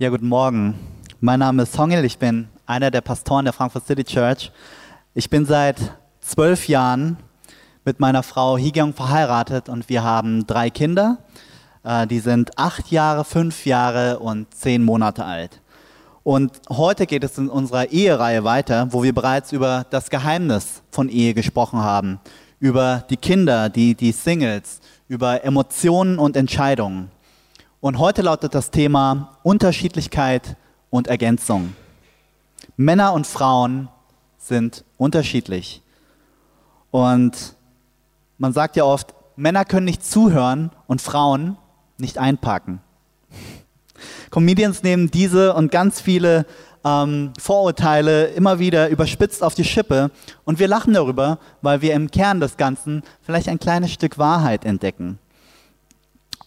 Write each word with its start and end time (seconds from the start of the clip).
Ja, 0.00 0.10
guten 0.10 0.28
Morgen. 0.28 0.78
Mein 1.18 1.40
Name 1.40 1.64
ist 1.64 1.72
Songil, 1.72 2.04
ich 2.04 2.18
bin 2.18 2.46
einer 2.66 2.92
der 2.92 3.00
Pastoren 3.00 3.46
der 3.46 3.52
Frankfurt 3.52 3.84
City 3.84 4.04
Church. 4.04 4.52
Ich 5.12 5.28
bin 5.28 5.44
seit 5.44 5.74
zwölf 6.20 6.68
Jahren 6.68 7.16
mit 7.84 7.98
meiner 7.98 8.22
Frau 8.22 8.56
Higyong 8.56 8.94
verheiratet 8.94 9.68
und 9.68 9.88
wir 9.88 10.04
haben 10.04 10.46
drei 10.46 10.70
Kinder. 10.70 11.18
Äh, 11.82 12.06
die 12.06 12.20
sind 12.20 12.56
acht 12.56 12.92
Jahre, 12.92 13.24
fünf 13.24 13.66
Jahre 13.66 14.20
und 14.20 14.54
zehn 14.54 14.84
Monate 14.84 15.24
alt. 15.24 15.60
Und 16.22 16.52
heute 16.68 17.04
geht 17.04 17.24
es 17.24 17.36
in 17.36 17.48
unserer 17.48 17.90
Ehereihe 17.90 18.44
weiter, 18.44 18.86
wo 18.92 19.02
wir 19.02 19.12
bereits 19.12 19.50
über 19.50 19.84
das 19.90 20.10
Geheimnis 20.10 20.80
von 20.92 21.08
Ehe 21.08 21.34
gesprochen 21.34 21.80
haben, 21.80 22.20
über 22.60 23.04
die 23.10 23.16
Kinder, 23.16 23.68
die, 23.68 23.96
die 23.96 24.12
Singles, 24.12 24.78
über 25.08 25.42
Emotionen 25.42 26.20
und 26.20 26.36
Entscheidungen. 26.36 27.10
Und 27.80 28.00
heute 28.00 28.22
lautet 28.22 28.56
das 28.56 28.72
Thema 28.72 29.38
Unterschiedlichkeit 29.44 30.56
und 30.90 31.06
Ergänzung. 31.06 31.76
Männer 32.76 33.12
und 33.12 33.24
Frauen 33.24 33.88
sind 34.36 34.84
unterschiedlich. 34.96 35.80
Und 36.90 37.54
man 38.36 38.52
sagt 38.52 38.74
ja 38.74 38.82
oft, 38.82 39.14
Männer 39.36 39.64
können 39.64 39.84
nicht 39.84 40.04
zuhören 40.04 40.72
und 40.88 41.00
Frauen 41.00 41.56
nicht 41.98 42.18
einpacken. 42.18 42.80
Comedians 44.30 44.82
nehmen 44.82 45.12
diese 45.12 45.54
und 45.54 45.70
ganz 45.70 46.00
viele 46.00 46.46
ähm, 46.84 47.32
Vorurteile 47.38 48.26
immer 48.26 48.58
wieder 48.58 48.88
überspitzt 48.88 49.42
auf 49.44 49.54
die 49.54 49.64
Schippe 49.64 50.10
und 50.44 50.58
wir 50.58 50.66
lachen 50.66 50.94
darüber, 50.94 51.38
weil 51.62 51.80
wir 51.80 51.94
im 51.94 52.10
Kern 52.10 52.40
des 52.40 52.56
Ganzen 52.56 53.02
vielleicht 53.22 53.48
ein 53.48 53.60
kleines 53.60 53.92
Stück 53.92 54.18
Wahrheit 54.18 54.64
entdecken. 54.64 55.20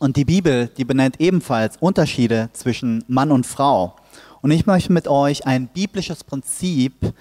Und 0.02 0.18
die 0.18 0.26
Bibel, 0.26 0.68
die 0.78 0.84
benennt 0.84 1.22
ebenfalls 1.22 1.78
Unterschiede 1.78 2.50
zwischen 2.54 3.04
Mann 3.08 3.32
und 3.32 3.46
Frau. 3.46 3.96
Und 4.42 4.50
ich 4.50 4.66
möchte 4.66 4.92
mit 4.92 5.08
euch 5.08 5.46
ein 5.46 5.68
biblisches 5.68 6.24
Prinzip 6.24 7.14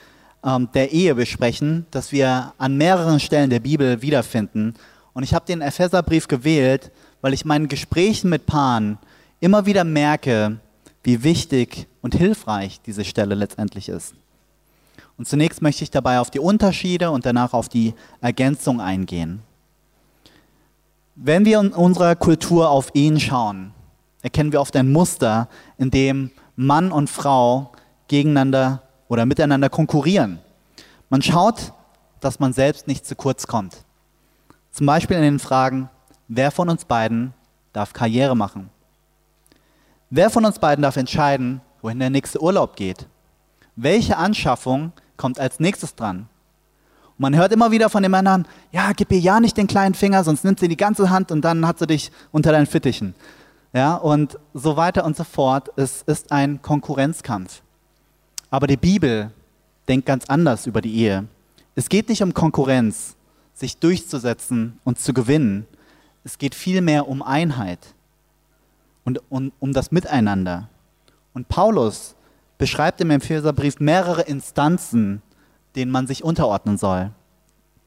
ähm, 0.42 0.66
der 0.72 0.90
Ehe 0.90 1.14
besprechen, 1.14 1.84
das 1.90 2.10
wir 2.10 2.54
an 2.56 2.78
mehreren 2.78 3.20
Stellen 3.20 3.50
der 3.50 3.60
Bibel 3.60 4.00
wiederfinden. 4.00 4.72
Und 5.12 5.24
ich 5.24 5.34
habe 5.34 5.44
den 5.44 5.60
Epheserbrief 5.60 6.26
gewählt, 6.26 6.90
weil 7.20 7.34
ich 7.34 7.44
meinen 7.44 7.68
Gesprächen 7.68 8.30
mit 8.30 8.46
Paaren 8.46 8.96
immer 9.40 9.66
wieder 9.66 9.84
merke, 9.84 10.58
wie 11.02 11.22
wichtig 11.22 11.86
und 12.00 12.14
hilfreich 12.14 12.80
diese 12.86 13.04
Stelle 13.04 13.34
letztendlich 13.34 13.90
ist. 13.90 14.14
Und 15.18 15.28
zunächst 15.28 15.60
möchte 15.60 15.84
ich 15.84 15.90
dabei 15.90 16.18
auf 16.18 16.30
die 16.30 16.40
Unterschiede 16.40 17.10
und 17.10 17.26
danach 17.26 17.52
auf 17.52 17.68
die 17.68 17.92
Ergänzung 18.22 18.80
eingehen. 18.80 19.42
Wenn 21.22 21.44
wir 21.44 21.60
in 21.60 21.74
unserer 21.74 22.16
Kultur 22.16 22.70
auf 22.70 22.92
Ehen 22.94 23.20
schauen, 23.20 23.74
erkennen 24.22 24.52
wir 24.52 24.60
oft 24.62 24.74
ein 24.74 24.90
Muster, 24.90 25.50
in 25.76 25.90
dem 25.90 26.30
Mann 26.56 26.90
und 26.90 27.10
Frau 27.10 27.72
gegeneinander 28.08 28.84
oder 29.06 29.26
miteinander 29.26 29.68
konkurrieren. 29.68 30.38
Man 31.10 31.20
schaut, 31.20 31.74
dass 32.20 32.40
man 32.40 32.54
selbst 32.54 32.86
nicht 32.86 33.04
zu 33.04 33.16
kurz 33.16 33.46
kommt. 33.46 33.84
Zum 34.70 34.86
Beispiel 34.86 35.18
in 35.18 35.22
den 35.22 35.38
Fragen, 35.38 35.90
wer 36.26 36.50
von 36.50 36.70
uns 36.70 36.86
beiden 36.86 37.34
darf 37.74 37.92
Karriere 37.92 38.34
machen? 38.34 38.70
Wer 40.08 40.30
von 40.30 40.46
uns 40.46 40.58
beiden 40.58 40.80
darf 40.80 40.96
entscheiden, 40.96 41.60
wohin 41.82 41.98
der 41.98 42.08
nächste 42.08 42.42
Urlaub 42.42 42.76
geht? 42.76 43.06
Welche 43.76 44.16
Anschaffung 44.16 44.92
kommt 45.18 45.38
als 45.38 45.60
nächstes 45.60 45.94
dran? 45.94 46.29
Man 47.20 47.36
hört 47.36 47.52
immer 47.52 47.70
wieder 47.70 47.90
von 47.90 48.02
den 48.02 48.10
Männern, 48.10 48.46
ja, 48.72 48.92
gib 48.96 49.12
ihr 49.12 49.18
ja 49.18 49.40
nicht 49.40 49.54
den 49.58 49.66
kleinen 49.66 49.94
Finger, 49.94 50.24
sonst 50.24 50.42
nimmt 50.42 50.58
sie 50.58 50.68
die 50.68 50.76
ganze 50.76 51.10
Hand 51.10 51.30
und 51.30 51.42
dann 51.42 51.66
hat 51.66 51.78
sie 51.78 51.86
dich 51.86 52.10
unter 52.32 52.50
deinen 52.50 52.64
Fittichen. 52.64 53.14
Ja, 53.74 53.96
und 53.96 54.38
so 54.54 54.78
weiter 54.78 55.04
und 55.04 55.18
so 55.18 55.24
fort. 55.24 55.70
Es 55.76 56.00
ist 56.02 56.32
ein 56.32 56.62
Konkurrenzkampf. 56.62 57.60
Aber 58.50 58.66
die 58.66 58.78
Bibel 58.78 59.30
denkt 59.86 60.06
ganz 60.06 60.24
anders 60.28 60.66
über 60.66 60.80
die 60.80 60.96
Ehe. 60.96 61.26
Es 61.74 61.90
geht 61.90 62.08
nicht 62.08 62.22
um 62.22 62.32
Konkurrenz, 62.32 63.16
sich 63.52 63.76
durchzusetzen 63.76 64.80
und 64.84 64.98
zu 64.98 65.12
gewinnen. 65.12 65.66
Es 66.24 66.38
geht 66.38 66.54
vielmehr 66.54 67.06
um 67.06 67.22
Einheit 67.22 67.94
und 69.04 69.20
um, 69.28 69.52
um 69.60 69.74
das 69.74 69.92
Miteinander. 69.92 70.70
Und 71.34 71.48
Paulus 71.48 72.16
beschreibt 72.56 73.02
im 73.02 73.10
Epheserbrief 73.10 73.78
mehrere 73.78 74.22
Instanzen, 74.22 75.20
denen 75.76 75.90
man 75.90 76.06
sich 76.06 76.24
unterordnen 76.24 76.78
soll. 76.78 77.10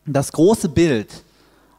Das 0.05 0.31
große 0.31 0.69
Bild, 0.69 1.11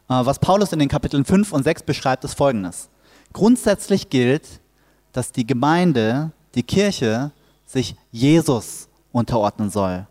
äh, 0.09 0.25
was 0.25 0.39
Paulus 0.39 0.71
in 0.73 0.79
den 0.79 0.89
Kapiteln 0.89 1.25
5 1.25 1.51
und 1.51 1.63
6 1.63 1.83
beschreibt, 1.83 2.23
ist 2.23 2.33
folgendes. 2.33 2.89
Grundsätzlich 3.33 4.09
gilt, 4.09 4.59
dass 5.11 5.31
die 5.31 5.45
Gemeinde, 5.45 6.31
die 6.55 6.63
Kirche, 6.63 7.31
sich 7.65 7.95
Jesus 8.11 8.87
unterordnen 9.11 9.69
soll. 9.69 10.07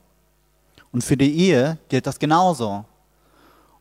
Und 0.92 1.02
für 1.02 1.16
die 1.16 1.34
Ehe 1.34 1.78
gilt 1.88 2.06
das 2.06 2.18
genauso. 2.18 2.84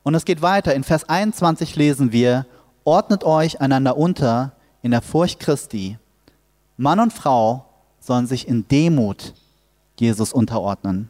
Und 0.04 0.16
es 0.16 0.26
geht 0.26 0.42
weiter. 0.42 0.74
In 0.74 0.84
Vers 0.84 1.08
21 1.08 1.76
lesen 1.76 2.12
wir, 2.12 2.46
ordnet 2.84 3.24
euch 3.24 3.62
einander 3.62 3.98
unter 3.98 4.54
in 4.82 4.92
der 4.92 5.02
Furcht 5.02 5.40
Christi. 5.40 5.98
Mann 6.76 7.00
und 7.00 7.14
Frau 7.14 7.66
sollen 8.00 8.28
sich 8.28 8.48
in 8.48 8.68
Demut 8.68 9.34
Jesus 9.98 10.34
unterordnen. 10.34 11.10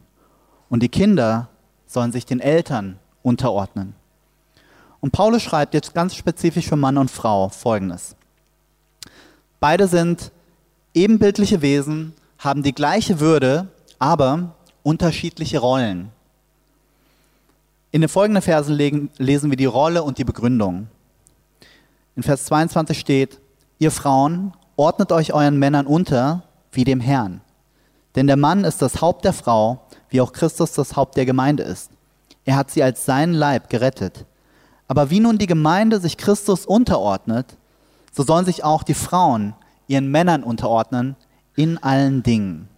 Und 0.73 0.81
die 0.81 0.89
Kinder 0.89 1.49
sollen 1.85 2.11
sich 2.11 2.25
den 2.25 2.39
Eltern 2.39 2.97
unterordnen. 3.21 3.93
Und 5.01 5.11
Paulus 5.11 5.43
schreibt 5.43 5.75
jetzt 5.75 5.93
ganz 5.93 6.15
spezifisch 6.15 6.67
für 6.67 6.75
Mann 6.75 6.97
und 6.97 7.11
Frau 7.11 7.49
Folgendes. 7.49 8.15
Beide 9.59 9.87
sind 9.87 10.31
ebenbildliche 10.95 11.61
Wesen, 11.61 12.15
haben 12.39 12.63
die 12.63 12.73
gleiche 12.73 13.19
Würde, 13.19 13.67
aber 13.99 14.55
unterschiedliche 14.81 15.59
Rollen. 15.59 16.09
In 17.91 18.01
den 18.01 18.09
folgenden 18.09 18.41
Versen 18.41 18.73
lesen 18.73 19.51
wir 19.51 19.57
die 19.57 19.65
Rolle 19.65 20.01
und 20.01 20.17
die 20.17 20.25
Begründung. 20.25 20.87
In 22.15 22.23
Vers 22.23 22.45
22 22.45 22.99
steht, 22.99 23.39
ihr 23.77 23.91
Frauen, 23.91 24.53
ordnet 24.75 25.11
euch 25.11 25.33
euren 25.33 25.59
Männern 25.59 25.85
unter 25.85 26.41
wie 26.71 26.83
dem 26.83 26.99
Herrn. 26.99 27.41
Denn 28.15 28.25
der 28.25 28.37
Mann 28.37 28.63
ist 28.63 28.81
das 28.81 29.01
Haupt 29.01 29.23
der 29.23 29.33
Frau 29.33 29.82
wie 30.13 30.21
auch 30.21 30.31
Christus 30.31 30.73
das 30.73 30.95
Haupt 30.95 31.17
der 31.17 31.25
Gemeinde 31.25 31.63
ist. 31.63 31.89
Er 32.45 32.55
hat 32.55 32.69
sie 32.69 32.83
als 32.83 33.03
seinen 33.03 33.33
Leib 33.33 33.67
gerettet. 33.71 34.27
Aber 34.87 35.09
wie 35.09 35.19
nun 35.19 35.39
die 35.39 35.47
Gemeinde 35.47 35.99
sich 35.99 36.17
Christus 36.17 36.67
unterordnet, 36.67 37.57
so 38.11 38.21
sollen 38.21 38.45
sich 38.45 38.63
auch 38.63 38.83
die 38.83 38.93
Frauen 38.93 39.55
ihren 39.87 40.11
Männern 40.11 40.43
unterordnen 40.43 41.15
in 41.55 41.81
allen 41.81 42.21
Dingen. 42.21 42.69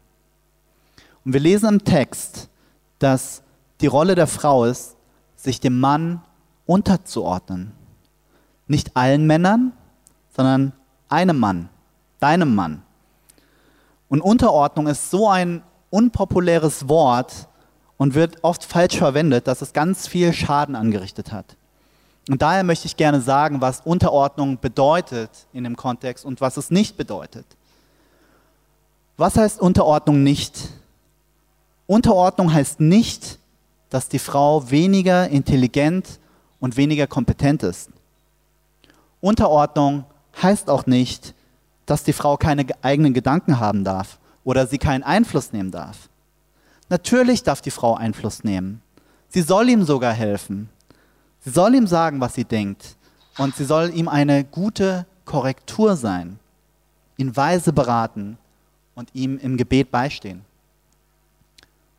Und 1.25 1.33
wir 1.33 1.41
lesen 1.41 1.67
im 1.67 1.83
Text, 1.83 2.47
dass 2.99 3.43
die 3.81 3.87
Rolle 3.87 4.15
der 4.15 4.27
Frau 4.27 4.63
ist, 4.63 4.95
sich 5.35 5.59
dem 5.59 5.77
Mann 5.81 6.21
unterzuordnen. 6.65 7.73
Nicht 8.67 8.95
allen 8.95 9.27
Männern, 9.27 9.73
sondern 10.33 10.71
einem 11.09 11.37
Mann, 11.37 11.67
deinem 12.21 12.55
Mann. 12.55 12.81
Und 14.07 14.21
Unterordnung 14.21 14.87
ist 14.87 15.11
so 15.11 15.27
ein 15.27 15.63
unpopuläres 15.89 16.87
Wort 16.89 17.47
und 17.97 18.13
wird 18.13 18.43
oft 18.43 18.63
falsch 18.63 18.97
verwendet, 18.97 19.47
dass 19.47 19.61
es 19.61 19.73
ganz 19.73 20.07
viel 20.07 20.33
Schaden 20.33 20.75
angerichtet 20.75 21.31
hat. 21.31 21.55
Und 22.29 22.41
daher 22.41 22.63
möchte 22.63 22.87
ich 22.87 22.97
gerne 22.97 23.21
sagen, 23.21 23.61
was 23.61 23.81
Unterordnung 23.81 24.59
bedeutet 24.59 25.29
in 25.53 25.63
dem 25.63 25.75
Kontext 25.75 26.25
und 26.25 26.41
was 26.41 26.57
es 26.57 26.71
nicht 26.71 26.97
bedeutet. 26.97 27.45
Was 29.17 29.37
heißt 29.37 29.61
Unterordnung 29.61 30.23
nicht? 30.23 30.69
Unterordnung 31.87 32.51
heißt 32.51 32.79
nicht, 32.79 33.37
dass 33.89 34.09
die 34.09 34.19
Frau 34.19 34.69
weniger 34.71 35.29
intelligent 35.29 36.19
und 36.59 36.77
weniger 36.77 37.05
kompetent 37.05 37.63
ist. 37.63 37.89
Unterordnung 39.21 40.05
heißt 40.41 40.69
auch 40.69 40.87
nicht, 40.87 41.33
dass 41.85 42.03
die 42.03 42.13
Frau 42.13 42.35
keine 42.37 42.65
eigenen 42.81 43.13
Gedanken 43.13 43.59
haben 43.59 43.83
darf 43.83 44.17
oder 44.45 44.67
sie 44.67 44.77
keinen 44.77 45.03
Einfluss 45.03 45.51
nehmen 45.51 45.71
darf. 45.71 46.07
Natürlich 46.87 47.43
darf 47.43 47.61
die 47.61 47.71
Frau 47.71 47.95
Einfluss 47.95 48.45
nehmen. 48.45 48.81
Sie 49.27 49.41
soll 49.41 49.67
ihm 49.67 49.83
sogar 49.83 50.13
helfen. 50.13 50.69
Sie 51.41 51.49
soll 51.49 51.75
ihm 51.75 51.87
sagen, 51.87 52.21
was 52.21 52.35
sie 52.35 52.45
denkt. 52.45 52.95
Und 53.37 53.55
sie 53.55 53.65
soll 53.65 53.91
ihm 53.93 54.07
eine 54.07 54.45
gute 54.45 55.05
Korrektur 55.25 55.97
sein, 55.97 56.39
ihn 57.17 57.35
weise 57.35 57.73
beraten 57.73 58.37
und 58.93 59.09
ihm 59.13 59.37
im 59.39 59.57
Gebet 59.57 59.91
beistehen. 59.91 60.45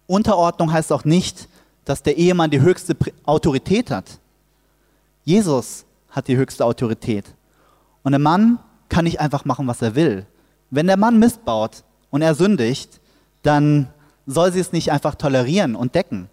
Unterordnung 0.07 0.73
heißt 0.73 0.93
auch 0.93 1.05
nicht, 1.05 1.49
dass 1.85 2.03
der 2.03 2.17
Ehemann 2.17 2.51
die 2.51 2.61
höchste 2.61 2.97
Autorität 3.25 3.91
hat. 3.91 4.19
Jesus 5.25 5.85
hat 6.11 6.29
die 6.29 6.37
höchste 6.37 6.65
Autorität. 6.65 7.27
Und 8.03 8.13
der 8.13 8.21
Mann 8.21 8.61
kann 8.89 9.05
nicht 9.05 9.21
einfach 9.21 9.45
machen, 9.45 9.67
was 9.67 9.83
er 9.83 9.97
will. 9.97 10.25
Wenn 10.71 10.87
der 10.87 10.97
Mann 10.97 11.19
Mist 11.19 11.45
baut, 11.45 11.83
und 12.17 12.23
er 12.23 12.35
sündigt, 12.35 12.99
dann 13.43 13.89
soll 14.27 14.51
sie 14.51 14.61
es 14.61 14.73
nicht 14.73 14.91
einfach 14.91 15.17
tolerieren 15.17 15.77
und 15.77 15.95
decken. 15.95 16.31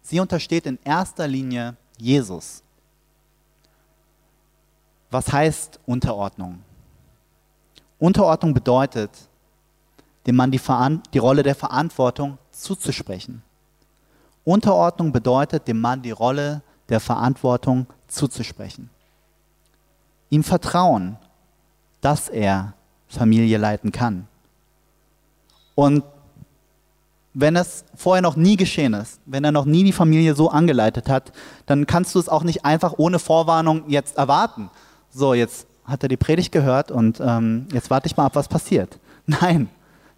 Sie 0.00 0.18
untersteht 0.18 0.64
in 0.64 0.78
erster 0.84 1.28
Linie 1.28 1.76
Jesus. 1.98 2.62
Was 5.10 5.30
heißt 5.30 5.80
Unterordnung? 5.84 6.60
Unterordnung 7.98 8.54
bedeutet, 8.54 9.10
dem 10.26 10.36
Mann 10.36 10.50
die, 10.50 10.60
die 11.12 11.18
Rolle 11.18 11.42
der 11.42 11.54
Verantwortung 11.54 12.38
zuzusprechen. 12.50 13.42
Unterordnung 14.44 15.12
bedeutet, 15.12 15.68
dem 15.68 15.78
Mann 15.78 16.00
die 16.00 16.10
Rolle 16.10 16.62
der 16.88 17.00
Verantwortung 17.00 17.86
zuzusprechen. 18.08 18.88
Ihm 20.30 20.42
vertrauen, 20.42 21.18
dass 22.00 22.30
er 22.30 22.72
Familie 23.08 23.58
leiten 23.58 23.92
kann. 23.92 24.26
Und 25.80 26.04
wenn 27.32 27.56
es 27.56 27.86
vorher 27.94 28.20
noch 28.20 28.36
nie 28.36 28.58
geschehen 28.58 28.92
ist, 28.92 29.18
wenn 29.24 29.44
er 29.44 29.50
noch 29.50 29.64
nie 29.64 29.82
die 29.82 29.94
Familie 29.94 30.34
so 30.34 30.50
angeleitet 30.50 31.08
hat, 31.08 31.32
dann 31.64 31.86
kannst 31.86 32.14
du 32.14 32.18
es 32.18 32.28
auch 32.28 32.42
nicht 32.42 32.66
einfach 32.66 32.96
ohne 32.98 33.18
Vorwarnung 33.18 33.88
jetzt 33.88 34.18
erwarten. 34.18 34.68
So, 35.08 35.32
jetzt 35.32 35.66
hat 35.86 36.02
er 36.02 36.10
die 36.10 36.18
Predigt 36.18 36.52
gehört 36.52 36.90
und 36.90 37.18
ähm, 37.24 37.66
jetzt 37.72 37.88
warte 37.88 38.08
ich 38.08 38.16
mal 38.18 38.26
ab, 38.26 38.34
was 38.34 38.46
passiert. 38.46 38.98
Nein, 39.26 39.70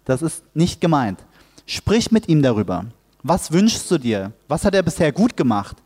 das 0.03 0.21
ist 0.21 0.43
nicht 0.53 0.81
gemeint. 0.81 1.23
Sprich 1.65 2.11
mit 2.11 2.27
ihm 2.27 2.41
darüber. 2.41 2.83
Was 3.21 3.49
wünschst 3.53 3.89
du 3.89 3.97
dir? 3.97 4.33
Was 4.49 4.65
hat 4.65 4.75
er 4.75 4.83
bisher 4.83 5.13
gut 5.13 5.37
gemacht? 5.37 5.77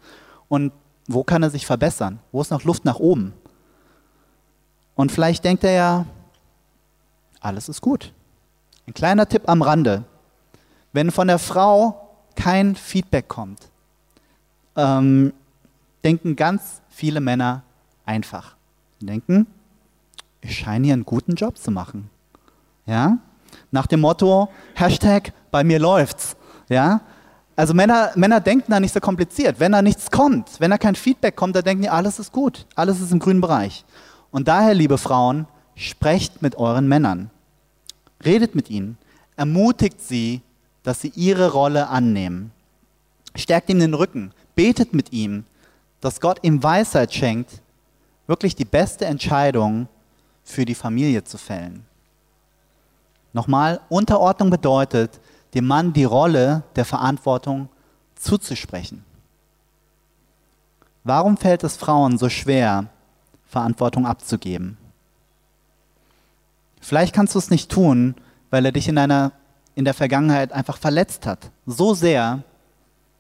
Und 0.50 0.71
wo 1.07 1.23
kann 1.23 1.44
er 1.44 1.51
sich 1.51 1.68
verbessern? 1.68 2.18
Wo 2.31 2.41
ist 2.41 2.50
noch 2.50 2.63
Luft 2.63 2.83
nach 2.83 2.97
oben? 2.97 3.31
Und 4.95 5.12
vielleicht 5.12 5.45
denkt 5.45 5.63
er 5.63 5.71
ja, 5.71 6.06
alles 7.41 7.69
ist 7.69 7.80
gut. 7.80 8.12
Ein 8.87 8.93
kleiner 8.93 9.27
Tipp 9.27 9.43
am 9.47 9.61
Rande. 9.61 10.05
Wenn 10.93 11.11
von 11.11 11.27
der 11.27 11.39
Frau 11.39 12.09
kein 12.35 12.75
Feedback 12.75 13.27
kommt, 13.27 13.69
ähm, 14.77 15.33
denken 16.03 16.35
ganz 16.37 16.81
viele 16.89 17.19
Männer 17.19 17.63
einfach. 18.05 18.55
Denken, 19.01 19.45
ich 20.41 20.57
scheine 20.59 20.85
hier 20.85 20.93
einen 20.93 21.05
guten 21.05 21.35
Job 21.35 21.57
zu 21.57 21.69
machen. 21.69 22.09
Ja? 22.85 23.17
Nach 23.71 23.87
dem 23.87 23.99
Motto, 24.01 24.49
Hashtag, 24.75 25.33
bei 25.51 25.63
mir 25.63 25.79
läuft's. 25.79 26.37
Ja? 26.69 27.01
Also 27.57 27.73
Männer, 27.73 28.11
Männer 28.15 28.39
denken 28.39 28.71
da 28.71 28.79
nicht 28.79 28.93
so 28.93 29.01
kompliziert. 29.01 29.59
Wenn 29.59 29.73
da 29.73 29.81
nichts 29.81 30.09
kommt, 30.11 30.59
wenn 30.59 30.71
da 30.71 30.77
kein 30.77 30.95
Feedback 30.95 31.35
kommt, 31.35 31.55
dann 31.55 31.63
denken 31.63 31.83
die, 31.83 31.89
alles 31.89 32.19
ist 32.19 32.31
gut, 32.31 32.65
alles 32.75 33.01
ist 33.01 33.11
im 33.11 33.19
grünen 33.19 33.41
Bereich. 33.41 33.83
Und 34.31 34.47
daher, 34.47 34.73
liebe 34.73 34.97
Frauen, 34.97 35.45
sprecht 35.75 36.41
mit 36.41 36.55
euren 36.55 36.87
Männern. 36.87 37.31
Redet 38.23 38.55
mit 38.55 38.69
ihnen. 38.69 38.97
Ermutigt 39.35 40.01
sie, 40.01 40.41
dass 40.83 41.01
sie 41.01 41.11
ihre 41.15 41.51
Rolle 41.51 41.89
annehmen. 41.89 42.51
Stärkt 43.35 43.69
ihm 43.69 43.79
den 43.79 43.93
Rücken. 43.93 44.31
Betet 44.55 44.93
mit 44.93 45.13
ihm, 45.13 45.45
dass 46.01 46.19
Gott 46.19 46.39
ihm 46.41 46.63
Weisheit 46.63 47.13
schenkt, 47.13 47.61
wirklich 48.25 48.55
die 48.55 48.65
beste 48.65 49.05
Entscheidung 49.05 49.87
für 50.43 50.65
die 50.65 50.75
Familie 50.75 51.23
zu 51.23 51.37
fällen. 51.37 51.85
Nochmal, 53.33 53.81
Unterordnung 53.89 54.49
bedeutet, 54.49 55.19
dem 55.53 55.67
Mann 55.67 55.93
die 55.93 56.03
Rolle 56.03 56.63
der 56.75 56.85
Verantwortung 56.85 57.69
zuzusprechen. 58.15 59.03
Warum 61.03 61.37
fällt 61.37 61.63
es 61.63 61.77
Frauen 61.77 62.17
so 62.17 62.29
schwer, 62.29 62.87
Verantwortung 63.45 64.05
abzugeben? 64.05 64.77
Vielleicht 66.79 67.13
kannst 67.13 67.35
du 67.35 67.39
es 67.39 67.50
nicht 67.50 67.71
tun, 67.71 68.15
weil 68.50 68.65
er 68.65 68.71
dich 68.71 68.88
in, 68.88 68.97
einer, 68.97 69.31
in 69.75 69.85
der 69.85 69.94
Vergangenheit 69.94 70.51
einfach 70.51 70.77
verletzt 70.77 71.25
hat. 71.25 71.51
So 71.65 71.94
sehr, 71.94 72.44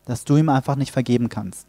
dass 0.05 0.23
du 0.23 0.37
ihm 0.37 0.49
einfach 0.49 0.75
nicht 0.75 0.91
vergeben 0.91 1.29
kannst. 1.29 1.67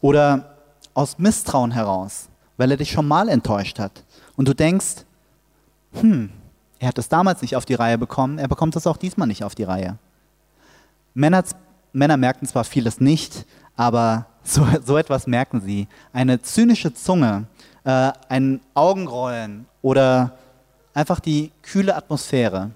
Oder 0.00 0.56
aus 0.94 1.18
Misstrauen 1.18 1.72
heraus, 1.72 2.28
weil 2.56 2.70
er 2.70 2.76
dich 2.76 2.90
schon 2.90 3.06
mal 3.06 3.28
enttäuscht 3.28 3.78
hat. 3.78 4.04
Und 4.36 4.48
du 4.48 4.54
denkst, 4.54 5.04
hm, 5.92 6.30
er 6.78 6.88
hat 6.88 6.98
es 6.98 7.08
damals 7.08 7.42
nicht 7.42 7.56
auf 7.56 7.66
die 7.66 7.74
Reihe 7.74 7.98
bekommen, 7.98 8.38
er 8.38 8.48
bekommt 8.48 8.74
es 8.76 8.86
auch 8.86 8.96
diesmal 8.96 9.28
nicht 9.28 9.44
auf 9.44 9.54
die 9.54 9.64
Reihe. 9.64 9.98
Männer, 11.12 11.44
Männer 11.92 12.16
merken 12.16 12.46
zwar 12.46 12.64
vieles 12.64 13.00
nicht, 13.00 13.44
aber 13.76 14.26
so, 14.42 14.66
so 14.84 14.96
etwas 14.96 15.26
merken 15.26 15.60
sie. 15.60 15.88
Eine 16.12 16.40
zynische 16.40 16.94
Zunge, 16.94 17.46
äh, 17.84 18.12
ein 18.28 18.60
Augenrollen 18.74 19.66
oder 19.82 20.32
einfach 20.94 21.20
die 21.20 21.50
kühle 21.62 21.96
Atmosphäre. 21.96 22.70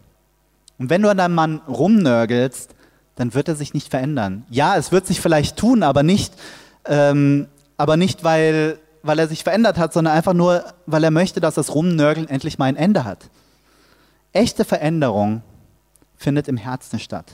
Und 0.79 0.91
wenn 0.91 1.03
du 1.03 1.09
an 1.09 1.19
deinem 1.19 1.35
Mann 1.35 1.61
rumnörgelst, 1.69 2.75
dann 3.17 3.35
wird 3.35 3.49
er 3.49 3.55
sich 3.55 3.75
nicht 3.75 3.91
verändern. 3.91 4.45
Ja, 4.51 4.77
es 4.77 4.93
wird 4.93 5.07
sich 5.07 5.21
vielleicht 5.21 5.57
tun, 5.57 5.83
aber 5.83 6.03
nicht, 6.03 6.35
ähm, 6.85 7.47
aber 7.77 7.97
nicht 7.97 8.25
weil, 8.25 8.79
weil 9.03 9.19
er 9.19 9.29
sich 9.29 9.45
verändert 9.45 9.79
hat, 9.79 9.93
sondern 9.93 10.15
einfach 10.15 10.33
nur, 10.33 10.65
weil 10.87 11.05
er 11.05 11.11
möchte, 11.11 11.41
dass 11.41 11.55
das 11.55 11.75
Rumnörgeln 11.75 12.29
endlich 12.29 12.59
mal 12.59 12.67
ein 12.67 12.77
Ende 12.77 13.05
hat. 13.05 13.31
Echte 14.33 14.65
Veränderung 14.65 15.43
findet 16.17 16.49
im 16.49 16.57
Herzen 16.57 16.99
statt. 16.99 17.27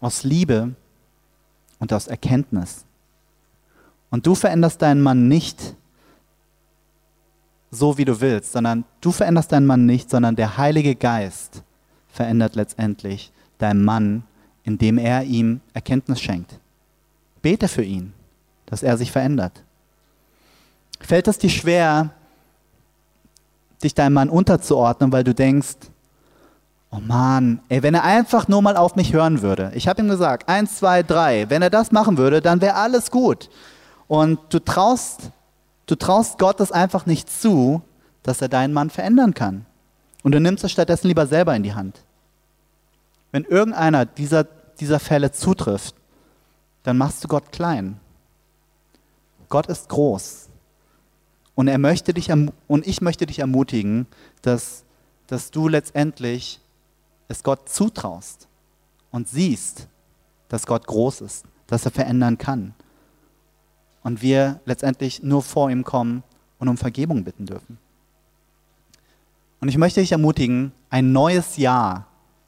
Aus 0.00 0.24
Liebe 0.24 0.74
und 1.78 1.92
aus 1.92 2.06
Erkenntnis. 2.06 2.84
Und 4.10 4.26
du 4.26 4.34
veränderst 4.34 4.80
deinen 4.80 5.02
Mann 5.02 5.28
nicht 5.28 5.74
so, 7.72 7.96
wie 7.96 8.04
du 8.04 8.20
willst, 8.20 8.52
sondern 8.52 8.84
du 9.00 9.10
veränderst 9.10 9.50
deinen 9.50 9.66
Mann 9.66 9.86
nicht, 9.86 10.10
sondern 10.10 10.36
der 10.36 10.58
Heilige 10.58 10.94
Geist 10.94 11.62
verändert 12.08 12.54
letztendlich 12.54 13.32
deinen 13.58 13.82
Mann, 13.82 14.24
indem 14.62 14.98
er 14.98 15.24
ihm 15.24 15.60
Erkenntnis 15.72 16.20
schenkt. 16.20 16.60
Bete 17.40 17.68
für 17.68 17.82
ihn, 17.82 18.12
dass 18.66 18.82
er 18.82 18.98
sich 18.98 19.10
verändert. 19.10 19.64
Fällt 21.00 21.26
es 21.26 21.38
dir 21.38 21.48
schwer, 21.48 22.10
dich 23.82 23.94
deinem 23.94 24.12
Mann 24.12 24.28
unterzuordnen, 24.28 25.10
weil 25.10 25.24
du 25.24 25.34
denkst, 25.34 25.76
oh 26.90 27.00
Mann, 27.00 27.60
ey, 27.70 27.82
wenn 27.82 27.94
er 27.94 28.04
einfach 28.04 28.48
nur 28.48 28.60
mal 28.60 28.76
auf 28.76 28.96
mich 28.96 29.14
hören 29.14 29.40
würde. 29.40 29.72
Ich 29.74 29.88
habe 29.88 30.02
ihm 30.02 30.08
gesagt, 30.08 30.46
eins, 30.46 30.76
zwei, 30.76 31.02
drei. 31.02 31.48
Wenn 31.48 31.62
er 31.62 31.70
das 31.70 31.90
machen 31.90 32.18
würde, 32.18 32.42
dann 32.42 32.60
wäre 32.60 32.74
alles 32.74 33.10
gut. 33.10 33.48
Und 34.08 34.38
du 34.50 34.58
traust, 34.58 35.30
du 35.92 35.96
traust 35.96 36.38
Gott 36.38 36.58
das 36.58 36.72
einfach 36.72 37.04
nicht 37.04 37.28
zu, 37.30 37.82
dass 38.22 38.40
er 38.40 38.48
deinen 38.48 38.72
Mann 38.72 38.88
verändern 38.88 39.34
kann. 39.34 39.66
Und 40.22 40.32
du 40.32 40.40
nimmst 40.40 40.64
es 40.64 40.72
stattdessen 40.72 41.08
lieber 41.08 41.26
selber 41.26 41.54
in 41.54 41.62
die 41.62 41.74
Hand. 41.74 42.02
Wenn 43.30 43.44
irgendeiner 43.44 44.06
dieser, 44.06 44.44
dieser 44.80 44.98
Fälle 44.98 45.32
zutrifft, 45.32 45.94
dann 46.82 46.96
machst 46.96 47.22
du 47.22 47.28
Gott 47.28 47.52
klein. 47.52 48.00
Gott 49.50 49.66
ist 49.66 49.90
groß. 49.90 50.48
Und 51.54 51.68
er 51.68 51.76
möchte 51.76 52.14
dich 52.14 52.32
und 52.32 52.86
ich 52.86 53.02
möchte 53.02 53.26
dich 53.26 53.40
ermutigen, 53.40 54.06
dass, 54.40 54.84
dass 55.26 55.50
du 55.50 55.68
letztendlich 55.68 56.60
es 57.28 57.42
Gott 57.42 57.68
zutraust 57.68 58.48
und 59.10 59.28
siehst, 59.28 59.88
dass 60.48 60.64
Gott 60.64 60.86
groß 60.86 61.20
ist, 61.20 61.44
dass 61.66 61.84
er 61.84 61.90
verändern 61.90 62.38
kann. 62.38 62.74
Und 64.02 64.22
wir 64.22 64.60
letztendlich 64.64 65.22
nur 65.22 65.42
vor 65.42 65.70
ihm 65.70 65.84
kommen 65.84 66.22
und 66.58 66.68
um 66.68 66.76
Vergebung 66.76 67.24
bitten 67.24 67.46
dürfen. 67.46 67.78
Und 69.60 69.68
ich 69.68 69.78
möchte 69.78 70.00
dich 70.00 70.12
ermutigen, 70.12 70.72
ein 70.90 71.12
neues 71.12 71.56
Ja 71.56 72.06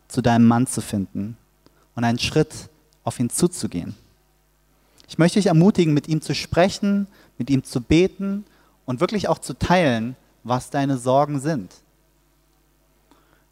zu 0.09 0.21
deinem 0.21 0.47
Mann 0.47 0.67
zu 0.67 0.81
finden 0.81 1.37
und 1.95 2.05
einen 2.05 2.19
Schritt 2.19 2.69
auf 3.05 3.21
ihn 3.21 3.31
zuzugehen. 3.31 3.95
Ich 5.09 5.19
möchte 5.19 5.39
dich 5.39 5.47
ermutigen, 5.47 5.95
mit 5.95 6.09
ihm 6.09 6.21
zu 6.21 6.35
sprechen, 6.35 7.07
mit 7.39 7.51
ihm 7.51 7.63
zu 7.63 7.81
beten 7.81 8.45
und 8.85 9.01
wirklich 9.01 9.29
auch 9.29 9.39
zu 9.39 9.57
teilen, 9.59 10.17
was 10.43 10.71
deine 10.71 10.99
Sorgen 10.99 11.41
sind. 11.41 11.75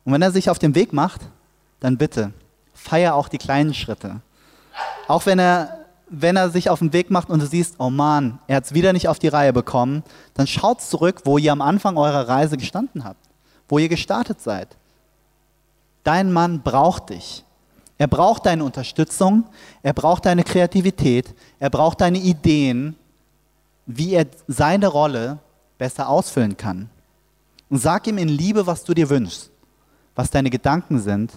Und 0.05 0.13
wenn 0.13 0.23
er 0.23 0.33
sich 0.33 0.51
auf 0.51 0.59
den 0.59 0.75
Weg 0.75 0.93
macht, 0.93 1.21
dann 1.81 1.97
bitte, 1.97 2.33
feier 2.75 3.15
auch 3.15 3.29
die 3.29 3.39
kleinen 3.39 3.75
Schritte. 3.75 4.21
Auch 5.09 5.27
wenn 5.27 5.39
er, 5.39 5.82
wenn 6.13 6.37
er 6.37 6.51
sich 6.51 6.69
auf 6.69 6.81
den 6.81 6.93
Weg 6.93 7.11
macht 7.11 7.31
und 7.31 7.41
du 7.41 7.47
siehst, 7.47 7.77
oh 7.79 7.89
Mann, 7.89 8.39
er 8.47 8.57
hat 8.57 8.65
es 8.65 8.75
wieder 8.75 8.93
nicht 8.93 9.09
auf 9.09 9.19
die 9.19 9.29
Reihe 9.29 9.53
bekommen, 9.53 10.03
dann 10.35 10.47
schaut 10.47 10.83
zurück, 10.83 11.23
wo 11.25 11.39
ihr 11.39 11.51
am 11.51 11.63
Anfang 11.63 11.97
eurer 11.97 12.29
Reise 12.29 12.59
gestanden 12.59 13.03
habt, 13.03 13.19
wo 13.67 13.79
ihr 13.79 13.89
gestartet 13.89 14.41
seid. 14.41 14.77
Dein 16.05 16.31
Mann 16.31 16.63
braucht 16.63 17.11
dich. 17.11 17.45
Er 17.97 18.09
braucht 18.09 18.47
deine 18.47 18.65
Unterstützung, 18.65 19.45
er 19.83 19.95
braucht 19.95 20.27
deine 20.27 20.45
Kreativität, 20.45 21.35
er 21.59 21.71
braucht 21.71 22.01
deine 22.01 22.19
Ideen, 22.19 22.95
wie 23.87 24.15
er 24.15 24.27
seine 24.47 24.89
Rolle 24.89 25.39
besser 25.79 26.09
ausfüllen 26.09 26.57
kann. 26.57 26.91
Und 27.71 27.79
sag 27.79 28.07
ihm 28.07 28.19
in 28.19 28.29
Liebe, 28.29 28.67
was 28.67 28.85
du 28.85 28.93
dir 28.93 29.09
wünschst, 29.09 29.51
was 30.15 30.31
deine 30.31 30.51
Gedanken 30.51 31.01
sind 31.01 31.33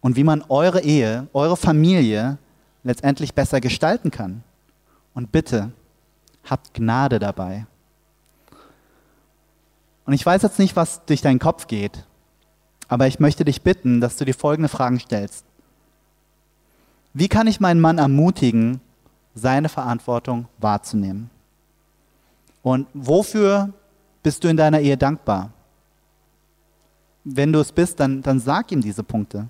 und 0.00 0.16
wie 0.16 0.24
man 0.24 0.42
eure 0.48 0.80
Ehe, 0.80 1.28
eure 1.32 1.56
Familie 1.56 2.38
letztendlich 2.82 3.34
besser 3.34 3.60
gestalten 3.60 4.10
kann. 4.10 4.42
Und 5.14 5.32
bitte, 5.32 5.72
habt 6.44 6.74
Gnade 6.74 7.18
dabei. 7.18 7.66
Und 10.04 10.14
ich 10.14 10.24
weiß 10.24 10.42
jetzt 10.42 10.58
nicht, 10.58 10.74
was 10.74 11.04
durch 11.04 11.20
deinen 11.20 11.38
Kopf 11.38 11.66
geht, 11.66 12.04
aber 12.88 13.06
ich 13.06 13.20
möchte 13.20 13.44
dich 13.44 13.62
bitten, 13.62 14.00
dass 14.00 14.16
du 14.16 14.24
dir 14.24 14.34
folgende 14.34 14.68
Fragen 14.68 14.98
stellst. 14.98 15.44
Wie 17.14 17.28
kann 17.28 17.46
ich 17.46 17.60
meinen 17.60 17.80
Mann 17.80 17.98
ermutigen, 17.98 18.80
seine 19.34 19.68
Verantwortung 19.68 20.48
wahrzunehmen? 20.58 21.30
Und 22.62 22.88
wofür 22.94 23.72
bist 24.22 24.44
du 24.44 24.48
in 24.48 24.56
deiner 24.56 24.80
Ehe 24.80 24.96
dankbar? 24.96 25.50
wenn 27.24 27.52
du 27.52 27.60
es 27.60 27.72
bist, 27.72 28.00
dann, 28.00 28.22
dann 28.22 28.40
sag 28.40 28.72
ihm 28.72 28.80
diese 28.80 29.02
Punkte. 29.02 29.48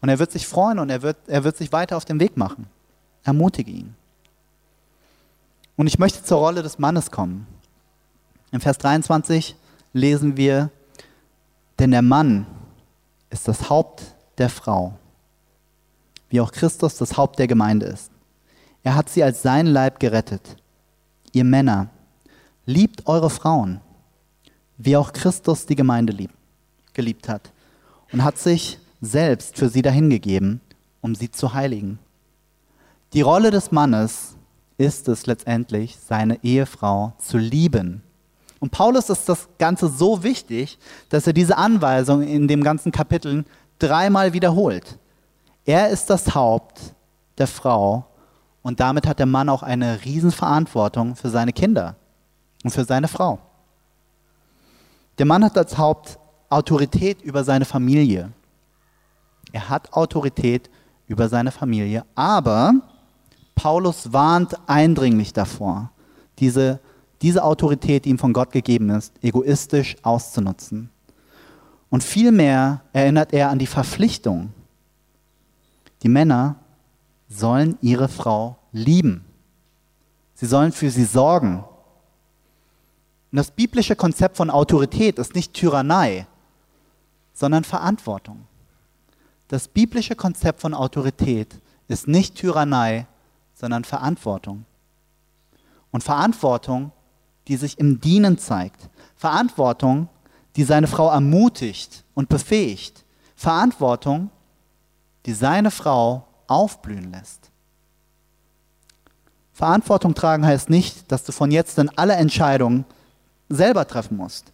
Und 0.00 0.08
er 0.08 0.18
wird 0.18 0.32
sich 0.32 0.46
freuen 0.46 0.78
und 0.78 0.90
er 0.90 1.02
wird, 1.02 1.16
er 1.26 1.44
wird 1.44 1.56
sich 1.56 1.72
weiter 1.72 1.96
auf 1.96 2.04
den 2.04 2.20
Weg 2.20 2.36
machen. 2.36 2.66
Ermutige 3.22 3.70
ihn. 3.70 3.94
Und 5.76 5.86
ich 5.86 5.98
möchte 5.98 6.22
zur 6.22 6.38
Rolle 6.38 6.62
des 6.62 6.78
Mannes 6.78 7.10
kommen. 7.10 7.46
In 8.50 8.60
Vers 8.60 8.78
23 8.78 9.56
lesen 9.92 10.36
wir, 10.36 10.70
denn 11.78 11.90
der 11.90 12.02
Mann 12.02 12.46
ist 13.30 13.48
das 13.48 13.70
Haupt 13.70 14.02
der 14.38 14.50
Frau, 14.50 14.94
wie 16.28 16.40
auch 16.40 16.52
Christus 16.52 16.96
das 16.96 17.16
Haupt 17.16 17.38
der 17.38 17.46
Gemeinde 17.46 17.86
ist. 17.86 18.10
Er 18.82 18.94
hat 18.94 19.08
sie 19.08 19.22
als 19.22 19.42
sein 19.42 19.66
Leib 19.66 20.00
gerettet. 20.00 20.56
Ihr 21.32 21.44
Männer, 21.44 21.88
liebt 22.66 23.06
eure 23.06 23.30
Frauen, 23.30 23.80
wie 24.78 24.96
auch 24.96 25.12
Christus 25.12 25.66
die 25.66 25.76
Gemeinde 25.76 26.12
lieb, 26.12 26.30
geliebt 26.92 27.28
hat 27.28 27.52
und 28.12 28.24
hat 28.24 28.38
sich 28.38 28.78
selbst 29.00 29.56
für 29.56 29.68
sie 29.68 29.82
dahingegeben, 29.82 30.60
um 31.00 31.14
sie 31.14 31.30
zu 31.30 31.54
heiligen. 31.54 31.98
Die 33.12 33.22
Rolle 33.22 33.50
des 33.50 33.72
Mannes 33.72 34.36
ist 34.78 35.08
es 35.08 35.26
letztendlich, 35.26 35.96
seine 35.98 36.42
Ehefrau 36.44 37.12
zu 37.18 37.38
lieben. 37.38 38.02
Und 38.60 38.70
Paulus 38.72 39.08
ist 39.08 39.28
das 39.28 39.48
Ganze 39.58 39.88
so 39.88 40.22
wichtig, 40.22 40.78
dass 41.08 41.26
er 41.26 41.32
diese 41.32 41.56
Anweisung 41.56 42.22
in 42.22 42.46
dem 42.46 42.62
ganzen 42.62 42.92
Kapitel 42.92 43.44
dreimal 43.78 44.32
wiederholt. 44.32 44.98
Er 45.64 45.88
ist 45.88 46.10
das 46.10 46.34
Haupt 46.34 46.94
der 47.38 47.46
Frau 47.46 48.06
und 48.62 48.80
damit 48.80 49.06
hat 49.06 49.18
der 49.18 49.26
Mann 49.26 49.48
auch 49.48 49.62
eine 49.62 50.04
Riesenverantwortung 50.04 51.16
für 51.16 51.30
seine 51.30 51.52
Kinder 51.52 51.96
und 52.62 52.70
für 52.70 52.84
seine 52.84 53.08
Frau. 53.08 53.38
Der 55.18 55.26
Mann 55.26 55.44
hat 55.44 55.56
als 55.56 55.76
Haupt 55.78 56.18
Autorität 56.50 57.22
über 57.22 57.44
seine 57.44 57.64
Familie. 57.64 58.32
Er 59.52 59.68
hat 59.68 59.92
Autorität 59.92 60.70
über 61.06 61.28
seine 61.28 61.50
Familie, 61.50 62.04
aber 62.14 62.74
Paulus 63.54 64.12
warnt 64.12 64.56
eindringlich 64.66 65.32
davor, 65.32 65.90
diese, 66.38 66.80
diese 67.20 67.44
Autorität, 67.44 68.04
die 68.04 68.10
ihm 68.10 68.18
von 68.18 68.32
Gott 68.32 68.52
gegeben 68.52 68.90
ist, 68.90 69.12
egoistisch 69.22 69.96
auszunutzen. 70.02 70.90
Und 71.90 72.04
vielmehr 72.04 72.82
erinnert 72.92 73.32
er 73.32 73.50
an 73.50 73.58
die 73.58 73.66
Verpflichtung. 73.66 74.52
Die 76.02 76.08
Männer 76.08 76.56
sollen 77.28 77.76
ihre 77.82 78.08
Frau 78.08 78.56
lieben. 78.72 79.24
Sie 80.34 80.46
sollen 80.46 80.72
für 80.72 80.90
sie 80.90 81.04
sorgen. 81.04 81.64
Und 83.32 83.36
das 83.36 83.50
biblische 83.50 83.96
Konzept 83.96 84.36
von 84.36 84.48
Autorität 84.48 85.18
ist 85.18 85.34
nicht 85.34 85.52
Tyrannei, 85.52 86.26
sondern 87.34 87.64
Verantwortung. 87.64 88.46
Das 89.50 89.66
biblische 89.66 90.14
Konzept 90.14 90.60
von 90.60 90.74
Autorität 90.74 91.60
ist 91.88 92.06
nicht 92.06 92.36
Tyrannei, 92.36 93.08
sondern 93.52 93.82
Verantwortung. 93.82 94.64
Und 95.90 96.04
Verantwortung, 96.04 96.92
die 97.48 97.56
sich 97.56 97.76
im 97.80 98.00
Dienen 98.00 98.38
zeigt. 98.38 98.88
Verantwortung, 99.16 100.08
die 100.54 100.62
seine 100.62 100.86
Frau 100.86 101.10
ermutigt 101.10 102.04
und 102.14 102.28
befähigt. 102.28 103.04
Verantwortung, 103.34 104.30
die 105.26 105.32
seine 105.32 105.72
Frau 105.72 106.28
aufblühen 106.46 107.10
lässt. 107.10 107.50
Verantwortung 109.52 110.14
tragen 110.14 110.46
heißt 110.46 110.70
nicht, 110.70 111.10
dass 111.10 111.24
du 111.24 111.32
von 111.32 111.50
jetzt 111.50 111.76
an 111.80 111.90
alle 111.96 112.14
Entscheidungen 112.14 112.84
selber 113.48 113.84
treffen 113.84 114.16
musst. 114.16 114.52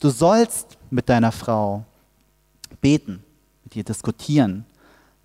Du 0.00 0.08
sollst 0.08 0.78
mit 0.88 1.10
deiner 1.10 1.32
Frau 1.32 1.84
beten, 2.80 3.22
ihr 3.76 3.84
diskutieren, 3.84 4.64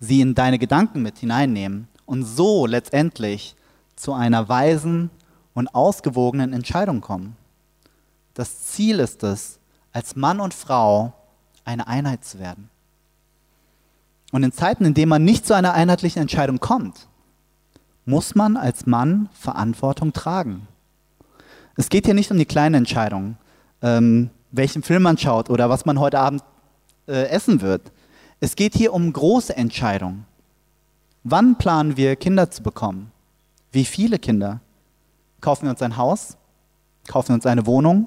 sie 0.00 0.20
in 0.20 0.34
deine 0.34 0.58
Gedanken 0.58 1.02
mit 1.02 1.18
hineinnehmen 1.18 1.88
und 2.06 2.24
so 2.24 2.66
letztendlich 2.66 3.54
zu 3.96 4.12
einer 4.12 4.48
weisen 4.48 5.10
und 5.54 5.74
ausgewogenen 5.74 6.52
Entscheidung 6.52 7.00
kommen. 7.00 7.36
Das 8.34 8.66
Ziel 8.66 9.00
ist 9.00 9.22
es, 9.24 9.58
als 9.92 10.14
Mann 10.14 10.40
und 10.40 10.54
Frau 10.54 11.12
eine 11.64 11.88
Einheit 11.88 12.24
zu 12.24 12.38
werden. 12.38 12.70
Und 14.30 14.42
in 14.42 14.52
Zeiten, 14.52 14.84
in 14.84 14.94
denen 14.94 15.08
man 15.08 15.24
nicht 15.24 15.46
zu 15.46 15.54
einer 15.54 15.74
einheitlichen 15.74 16.22
Entscheidung 16.22 16.60
kommt, 16.60 17.08
muss 18.04 18.34
man 18.34 18.56
als 18.56 18.86
Mann 18.86 19.28
Verantwortung 19.32 20.12
tragen. 20.12 20.66
Es 21.76 21.88
geht 21.88 22.06
hier 22.06 22.14
nicht 22.14 22.30
um 22.30 22.38
die 22.38 22.46
kleinen 22.46 22.74
Entscheidungen, 22.74 23.36
ähm, 23.82 24.30
welchen 24.50 24.82
Film 24.82 25.02
man 25.02 25.18
schaut 25.18 25.50
oder 25.50 25.68
was 25.68 25.84
man 25.84 25.98
heute 25.98 26.18
Abend 26.18 26.42
äh, 27.06 27.28
essen 27.28 27.60
wird. 27.60 27.92
Es 28.40 28.54
geht 28.54 28.74
hier 28.74 28.92
um 28.92 29.12
große 29.12 29.56
Entscheidungen. 29.56 30.24
Wann 31.24 31.58
planen 31.58 31.96
wir, 31.96 32.14
Kinder 32.16 32.50
zu 32.50 32.62
bekommen? 32.62 33.10
Wie 33.72 33.84
viele 33.84 34.18
Kinder? 34.18 34.60
Kaufen 35.40 35.64
wir 35.64 35.70
uns 35.70 35.82
ein 35.82 35.96
Haus? 35.96 36.36
Kaufen 37.08 37.28
wir 37.28 37.34
uns 37.34 37.46
eine 37.46 37.66
Wohnung? 37.66 38.06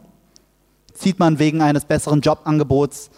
Zieht 0.94 1.20
man 1.20 1.40
wegen 1.40 1.62
eines 1.62 1.86
besseren 1.86 2.22
Jobangebots 2.22 3.10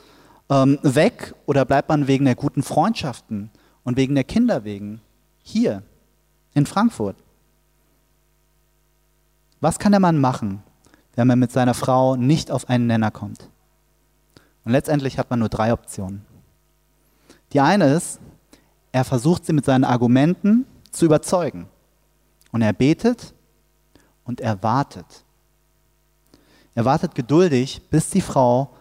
ähm, 0.50 0.80
weg 0.82 1.36
oder 1.46 1.66
bleibt 1.66 1.90
man 1.90 2.08
wegen 2.08 2.26
der 2.26 2.36
guten 2.36 2.64
Freundschaften 2.64 3.50
und 3.84 3.98
wegen 3.98 4.16
der 4.16 4.24
Kinder 4.24 4.64
wegen 4.64 5.02
hier 5.42 5.84
in 6.54 6.66
Frankfurt? 6.66 7.16
Was 9.62 9.80
kann 9.80 9.92
der 9.92 10.02
Mann 10.02 10.20
machen, 10.20 10.64
wenn 11.16 11.28
man 11.28 11.40
mit 11.40 11.52
seiner 11.52 11.74
Frau 11.74 12.16
nicht 12.16 12.52
auf 12.52 12.70
einen 12.70 12.88
Nenner 12.88 13.12
kommt? 13.12 13.50
Und 14.66 14.72
letztendlich 14.72 15.18
hat 15.18 15.30
man 15.30 15.40
nur 15.40 15.50
drei 15.50 15.74
Optionen. 15.74 16.26
Die 17.54 17.60
eine 17.60 17.94
ist, 17.94 18.20
er 18.92 19.04
versucht 19.04 19.46
sie 19.46 19.54
mit 19.54 19.66
seinen 19.66 19.84
Argumenten 19.84 20.66
zu 20.92 21.06
überzeugen. 21.06 21.68
Und 22.52 22.62
er 22.62 22.74
betet 22.74 23.34
und 24.24 24.42
er 24.42 24.62
wartet. 24.62 25.24
Er 26.76 26.86
wartet 26.86 27.16
geduldig, 27.16 27.82
bis 27.90 28.10
die 28.10 28.22
Frau 28.22 28.72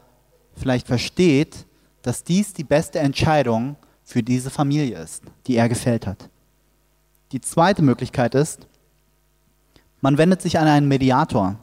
vielleicht 0.54 0.86
versteht, 0.86 1.66
dass 2.02 2.24
dies 2.24 2.52
die 2.52 2.64
beste 2.64 2.98
Entscheidung 2.98 3.76
für 4.04 4.22
diese 4.22 4.50
Familie 4.50 4.98
ist, 4.98 5.22
die 5.46 5.56
er 5.56 5.68
gefällt 5.68 6.06
hat. 6.06 6.28
Die 7.32 7.40
zweite 7.40 7.82
Möglichkeit 7.82 8.34
ist, 8.34 8.66
man 10.00 10.18
wendet 10.18 10.42
sich 10.42 10.58
an 10.58 10.66
einen 10.66 10.88
Mediator 10.88 11.56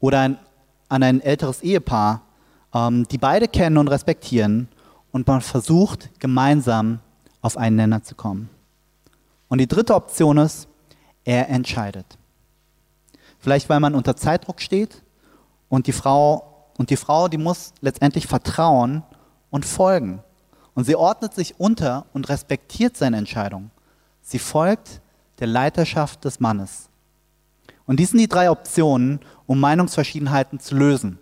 oder 0.00 0.20
ein, 0.20 0.38
an 0.88 1.02
ein 1.02 1.20
älteres 1.20 1.62
Ehepaar, 1.62 2.22
ähm, 2.74 3.06
die 3.08 3.18
beide 3.18 3.48
kennen 3.48 3.78
und 3.78 3.88
respektieren 3.88 4.68
und 5.18 5.26
man 5.26 5.40
versucht 5.40 6.10
gemeinsam 6.20 7.00
auf 7.40 7.56
einen 7.56 7.74
Nenner 7.74 8.04
zu 8.04 8.14
kommen. 8.14 8.48
Und 9.48 9.58
die 9.58 9.66
dritte 9.66 9.96
Option 9.96 10.38
ist, 10.38 10.68
er 11.24 11.48
entscheidet. 11.48 12.06
Vielleicht 13.40 13.68
weil 13.68 13.80
man 13.80 13.96
unter 13.96 14.14
Zeitdruck 14.14 14.60
steht 14.60 15.02
und 15.68 15.88
die 15.88 15.92
Frau 15.92 16.68
und 16.78 16.90
die 16.90 16.96
Frau, 16.96 17.26
die 17.26 17.36
muss 17.36 17.72
letztendlich 17.80 18.28
vertrauen 18.28 19.02
und 19.50 19.66
folgen. 19.66 20.22
Und 20.74 20.84
sie 20.84 20.94
ordnet 20.94 21.34
sich 21.34 21.58
unter 21.58 22.06
und 22.12 22.28
respektiert 22.28 22.96
seine 22.96 23.16
Entscheidung. 23.16 23.72
Sie 24.22 24.38
folgt 24.38 25.00
der 25.40 25.48
Leiterschaft 25.48 26.24
des 26.24 26.38
Mannes. 26.38 26.90
Und 27.86 27.98
dies 27.98 28.10
sind 28.10 28.20
die 28.20 28.28
drei 28.28 28.52
Optionen, 28.52 29.18
um 29.46 29.58
Meinungsverschiedenheiten 29.58 30.60
zu 30.60 30.76
lösen. 30.76 31.18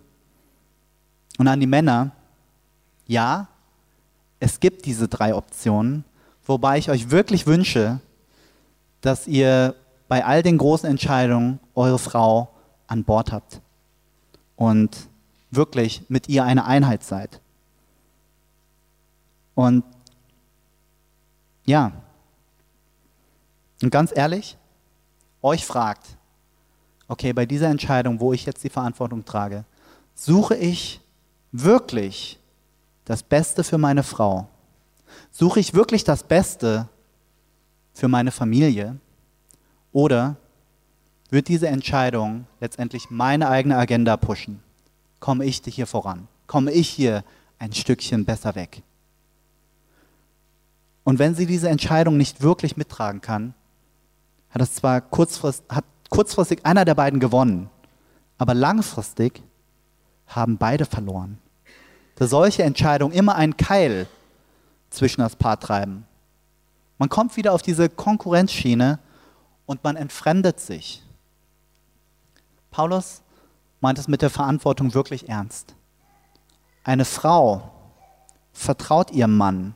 Und 1.39 1.47
an 1.47 1.59
die 1.59 1.65
Männer, 1.65 2.11
ja, 3.07 3.47
es 4.39 4.59
gibt 4.59 4.85
diese 4.85 5.07
drei 5.07 5.33
Optionen, 5.33 6.03
wobei 6.45 6.77
ich 6.77 6.89
euch 6.89 7.09
wirklich 7.09 7.47
wünsche, 7.47 7.99
dass 9.01 9.27
ihr 9.27 9.75
bei 10.07 10.25
all 10.25 10.43
den 10.43 10.57
großen 10.57 10.89
Entscheidungen 10.89 11.59
eure 11.75 11.99
Frau 11.99 12.49
an 12.87 13.03
Bord 13.03 13.31
habt 13.31 13.61
und 14.55 15.09
wirklich 15.51 16.03
mit 16.09 16.29
ihr 16.29 16.43
eine 16.43 16.65
Einheit 16.65 17.03
seid. 17.03 17.41
Und 19.55 19.83
ja, 21.65 21.91
und 23.81 23.89
ganz 23.89 24.15
ehrlich, 24.15 24.57
euch 25.41 25.65
fragt, 25.65 26.17
okay, 27.07 27.33
bei 27.33 27.45
dieser 27.45 27.69
Entscheidung, 27.69 28.19
wo 28.19 28.33
ich 28.33 28.45
jetzt 28.45 28.63
die 28.63 28.69
Verantwortung 28.69 29.25
trage, 29.25 29.65
suche 30.15 30.55
ich 30.55 31.01
wirklich 31.51 32.39
das 33.07 33.23
Beste 33.23 33.63
für 33.63 33.77
meine 33.77 34.03
Frau? 34.03 34.49
Suche 35.31 35.61
ich 35.61 35.73
wirklich 35.73 36.03
das 36.03 36.23
Beste 36.23 36.89
für 37.93 38.09
meine 38.09 38.31
Familie? 38.31 38.97
Oder 39.93 40.35
wird 41.29 41.47
diese 41.47 41.69
Entscheidung 41.69 42.47
letztendlich 42.59 43.09
meine 43.09 43.47
eigene 43.47 43.77
Agenda 43.77 44.17
pushen? 44.17 44.61
Komme 45.21 45.45
ich 45.45 45.61
hier 45.63 45.87
voran? 45.87 46.27
Komme 46.47 46.71
ich 46.71 46.89
hier 46.89 47.23
ein 47.59 47.71
Stückchen 47.71 48.25
besser 48.25 48.55
weg? 48.55 48.83
Und 51.05 51.17
wenn 51.17 51.33
sie 51.33 51.45
diese 51.45 51.69
Entscheidung 51.69 52.17
nicht 52.17 52.41
wirklich 52.41 52.75
mittragen 52.75 53.21
kann, 53.21 53.53
hat 54.49 54.61
es 54.61 54.75
zwar 54.75 54.99
kurzfristig, 54.99 55.65
hat 55.69 55.85
kurzfristig 56.09 56.65
einer 56.65 56.83
der 56.83 56.95
beiden 56.95 57.21
gewonnen, 57.21 57.69
aber 58.37 58.53
langfristig 58.53 59.41
haben 60.27 60.57
beide 60.57 60.85
verloren. 60.85 61.37
Dass 62.17 62.31
solche 62.31 62.63
Entscheidungen 62.63 63.13
immer 63.13 63.35
einen 63.35 63.57
Keil 63.57 64.07
zwischen 64.89 65.21
das 65.21 65.35
Paar 65.35 65.59
treiben. 65.59 66.05
Man 66.97 67.09
kommt 67.09 67.37
wieder 67.37 67.53
auf 67.53 67.61
diese 67.61 67.89
Konkurrenzschiene 67.89 68.99
und 69.65 69.83
man 69.83 69.95
entfremdet 69.95 70.59
sich. 70.59 71.03
Paulus 72.71 73.21
meint 73.81 73.99
es 73.99 74.07
mit 74.07 74.23
der 74.23 74.31
Verantwortung 74.31 74.93
wirklich 74.93 75.29
ernst. 75.29 75.75
Eine 76.83 77.05
Frau 77.05 77.71
vertraut 78.51 79.11
ihrem 79.11 79.37
Mann. 79.37 79.75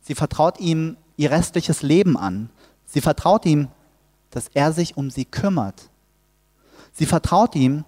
Sie 0.00 0.16
vertraut 0.16 0.58
ihm 0.58 0.96
ihr 1.16 1.30
restliches 1.30 1.82
Leben 1.82 2.16
an. 2.16 2.50
Sie 2.84 3.00
vertraut 3.00 3.46
ihm, 3.46 3.68
dass 4.30 4.48
er 4.48 4.72
sich 4.72 4.96
um 4.96 5.10
sie 5.10 5.24
kümmert. 5.24 5.90
Sie 6.92 7.06
vertraut 7.06 7.54
ihm 7.54 7.84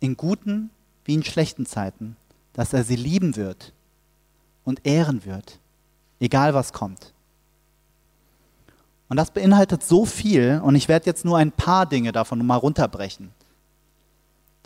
in 0.00 0.16
guten 0.16 0.70
wie 1.04 1.14
in 1.14 1.24
schlechten 1.24 1.66
Zeiten, 1.66 2.16
dass 2.52 2.72
er 2.72 2.84
sie 2.84 2.96
lieben 2.96 3.36
wird 3.36 3.72
und 4.64 4.86
ehren 4.86 5.24
wird, 5.24 5.58
egal 6.20 6.54
was 6.54 6.72
kommt. 6.72 7.12
Und 9.08 9.16
das 9.16 9.30
beinhaltet 9.30 9.82
so 9.82 10.06
viel, 10.06 10.60
und 10.64 10.74
ich 10.74 10.88
werde 10.88 11.06
jetzt 11.06 11.24
nur 11.24 11.36
ein 11.38 11.52
paar 11.52 11.86
Dinge 11.86 12.12
davon 12.12 12.44
mal 12.46 12.56
runterbrechen. 12.56 13.30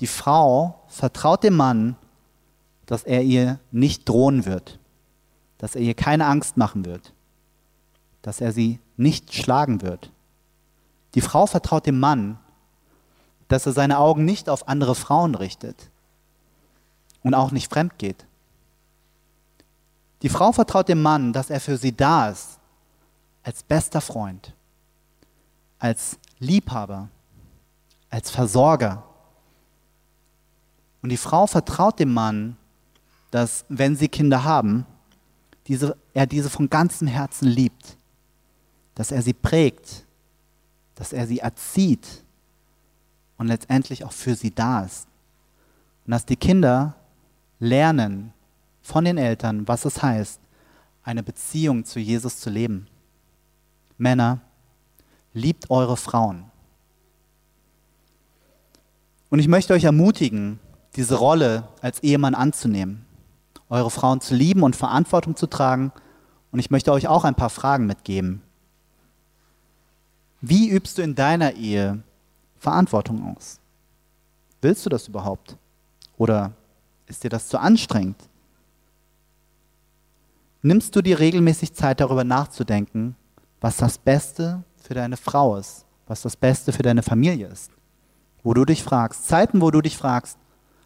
Die 0.00 0.06
Frau 0.06 0.82
vertraut 0.86 1.42
dem 1.42 1.56
Mann, 1.56 1.96
dass 2.84 3.02
er 3.02 3.22
ihr 3.22 3.58
nicht 3.72 4.08
drohen 4.08 4.44
wird, 4.44 4.78
dass 5.58 5.74
er 5.74 5.80
ihr 5.80 5.94
keine 5.94 6.26
Angst 6.26 6.56
machen 6.56 6.84
wird, 6.84 7.12
dass 8.22 8.40
er 8.40 8.52
sie 8.52 8.78
nicht 8.96 9.34
schlagen 9.34 9.82
wird. 9.82 10.12
Die 11.14 11.20
Frau 11.20 11.46
vertraut 11.46 11.86
dem 11.86 11.98
Mann, 11.98 12.38
dass 13.48 13.66
er 13.66 13.72
seine 13.72 13.98
Augen 13.98 14.24
nicht 14.24 14.48
auf 14.48 14.68
andere 14.68 14.94
Frauen 14.94 15.34
richtet 15.34 15.90
und 17.26 17.34
auch 17.34 17.50
nicht 17.50 17.72
fremd 17.72 17.98
geht. 17.98 18.24
Die 20.22 20.28
Frau 20.28 20.52
vertraut 20.52 20.88
dem 20.88 21.02
Mann, 21.02 21.32
dass 21.32 21.50
er 21.50 21.58
für 21.58 21.76
sie 21.76 21.90
da 21.90 22.30
ist, 22.30 22.60
als 23.42 23.64
bester 23.64 24.00
Freund, 24.00 24.54
als 25.80 26.20
Liebhaber, 26.38 27.08
als 28.10 28.30
Versorger. 28.30 29.02
Und 31.02 31.08
die 31.08 31.16
Frau 31.16 31.48
vertraut 31.48 31.98
dem 31.98 32.14
Mann, 32.14 32.56
dass 33.32 33.64
wenn 33.68 33.96
sie 33.96 34.06
Kinder 34.06 34.44
haben, 34.44 34.86
diese, 35.66 35.96
er 36.14 36.28
diese 36.28 36.48
von 36.48 36.70
ganzem 36.70 37.08
Herzen 37.08 37.48
liebt, 37.48 37.96
dass 38.94 39.10
er 39.10 39.22
sie 39.22 39.34
prägt, 39.34 40.06
dass 40.94 41.12
er 41.12 41.26
sie 41.26 41.40
erzieht 41.40 42.22
und 43.36 43.48
letztendlich 43.48 44.04
auch 44.04 44.12
für 44.12 44.36
sie 44.36 44.54
da 44.54 44.84
ist. 44.84 45.08
Und 46.04 46.12
dass 46.12 46.24
die 46.24 46.36
Kinder 46.36 46.94
lernen 47.58 48.32
von 48.82 49.04
den 49.04 49.18
Eltern, 49.18 49.66
was 49.66 49.84
es 49.84 50.02
heißt, 50.02 50.40
eine 51.02 51.22
Beziehung 51.22 51.84
zu 51.84 52.00
Jesus 52.00 52.40
zu 52.40 52.50
leben. 52.50 52.88
Männer, 53.98 54.40
liebt 55.32 55.70
eure 55.70 55.96
Frauen. 55.96 56.50
Und 59.28 59.38
ich 59.38 59.48
möchte 59.48 59.74
euch 59.74 59.84
ermutigen, 59.84 60.58
diese 60.96 61.16
Rolle 61.16 61.68
als 61.82 62.02
Ehemann 62.02 62.34
anzunehmen, 62.34 63.04
eure 63.68 63.90
Frauen 63.90 64.20
zu 64.20 64.34
lieben 64.34 64.62
und 64.62 64.76
Verantwortung 64.76 65.36
zu 65.36 65.46
tragen. 65.46 65.92
Und 66.52 66.58
ich 66.58 66.70
möchte 66.70 66.92
euch 66.92 67.06
auch 67.06 67.24
ein 67.24 67.34
paar 67.34 67.50
Fragen 67.50 67.86
mitgeben. 67.86 68.42
Wie 70.40 70.70
übst 70.70 70.98
du 70.98 71.02
in 71.02 71.14
deiner 71.14 71.52
Ehe 71.52 72.02
Verantwortung 72.58 73.34
aus? 73.36 73.60
Willst 74.62 74.86
du 74.86 74.90
das 74.90 75.08
überhaupt? 75.08 75.56
Oder 76.16 76.52
ist 77.06 77.24
dir 77.24 77.30
das 77.30 77.48
zu 77.48 77.58
anstrengend? 77.58 78.16
Nimmst 80.62 80.96
du 80.96 81.02
dir 81.02 81.18
regelmäßig 81.18 81.74
Zeit 81.74 82.00
darüber 82.00 82.24
nachzudenken, 82.24 83.14
was 83.60 83.76
das 83.76 83.98
Beste 83.98 84.64
für 84.76 84.94
deine 84.94 85.16
Frau 85.16 85.56
ist, 85.56 85.84
was 86.06 86.22
das 86.22 86.36
Beste 86.36 86.72
für 86.72 86.82
deine 86.82 87.02
Familie 87.02 87.48
ist? 87.48 87.70
Wo 88.42 88.54
du 88.54 88.64
dich 88.64 88.82
fragst, 88.82 89.26
Zeiten, 89.28 89.60
wo 89.60 89.70
du 89.70 89.80
dich 89.80 89.96
fragst, 89.96 90.38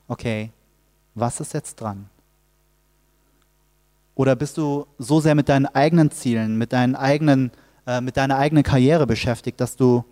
okay, 0.09 0.53
was 1.15 1.41
ist 1.41 1.55
jetzt 1.55 1.77
dran? 1.77 2.09
Oder 4.15 4.37
bist 4.37 4.59
du 4.59 4.87
so 4.99 5.21
sehr 5.21 5.35
mit 5.35 5.49
deinen 5.49 5.67
eigenen 5.67 6.11
Zielen, 6.11 6.59
mit, 6.59 6.73
deinen 6.73 6.95
eigenen, 6.95 7.51
äh, 7.87 8.01
mit 8.01 8.17
deiner 8.17 8.37
eigenen 8.37 8.65
Karriere 8.65 9.07
beschäftigt, 9.07 9.61
dass 9.61 9.77
du 9.77 10.05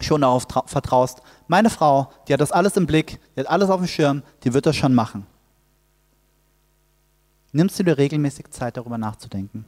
schon 0.00 0.20
darauf 0.20 0.46
vertraust, 0.66 1.22
meine 1.46 1.70
Frau, 1.70 2.10
die 2.26 2.32
hat 2.32 2.40
das 2.40 2.52
alles 2.52 2.76
im 2.76 2.86
Blick, 2.86 3.20
die 3.34 3.40
hat 3.40 3.48
alles 3.48 3.70
auf 3.70 3.80
dem 3.80 3.86
Schirm, 3.86 4.22
die 4.44 4.54
wird 4.54 4.66
das 4.66 4.76
schon 4.76 4.94
machen. 4.94 5.26
Nimmst 7.52 7.78
du 7.78 7.82
dir 7.82 7.96
regelmäßig 7.96 8.50
Zeit, 8.50 8.76
darüber 8.76 8.98
nachzudenken? 8.98 9.64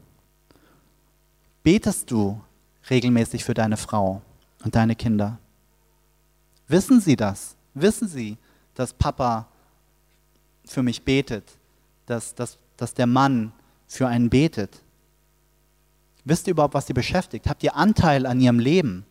Betest 1.63 2.11
du 2.11 2.41
regelmäßig 2.89 3.45
für 3.45 3.55
deine 3.55 3.77
Frau 3.77 4.23
und 4.65 4.75
deine 4.75 4.97
Kinder? 4.97 5.39
Wissen 6.69 7.01
sie 7.01 7.17
das? 7.17 7.57
Wissen 7.75 8.09
sie, 8.09 8.37
dass 8.75 8.93
Papa 8.93 9.49
für 10.65 10.83
mich 10.83 11.03
betet, 11.05 11.45
dass, 12.07 12.35
dass, 12.35 12.59
dass 12.77 12.95
der 12.95 13.07
Mann 13.07 13.53
für 13.87 14.07
einen 14.07 14.31
betet? 14.31 14.83
Wisst 16.25 16.47
ihr 16.47 16.53
überhaupt, 16.53 16.75
was 16.75 16.87
sie 16.87 16.93
beschäftigt? 16.93 17.49
Habt 17.49 17.63
ihr 17.63 17.75
Anteil 17.75 18.27
an 18.27 18.41
ihrem 18.41 18.59
Leben? 18.59 19.05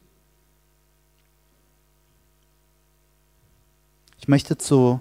Ich 4.19 4.27
möchte 4.27 4.57
zu, 4.57 4.99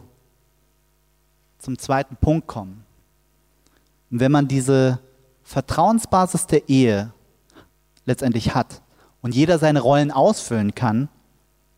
zum 1.59 1.77
zweiten 1.77 2.17
Punkt 2.17 2.47
kommen. 2.47 2.85
Und 4.11 4.21
wenn 4.21 4.31
man 4.31 4.47
diese 4.47 5.01
Vertrauensbasis 5.43 6.47
der 6.47 6.69
Ehe 6.69 7.13
letztendlich 8.05 8.55
hat 8.55 8.81
und 9.21 9.35
jeder 9.35 9.59
seine 9.59 9.81
Rollen 9.81 10.13
ausfüllen 10.13 10.75
kann, 10.75 11.09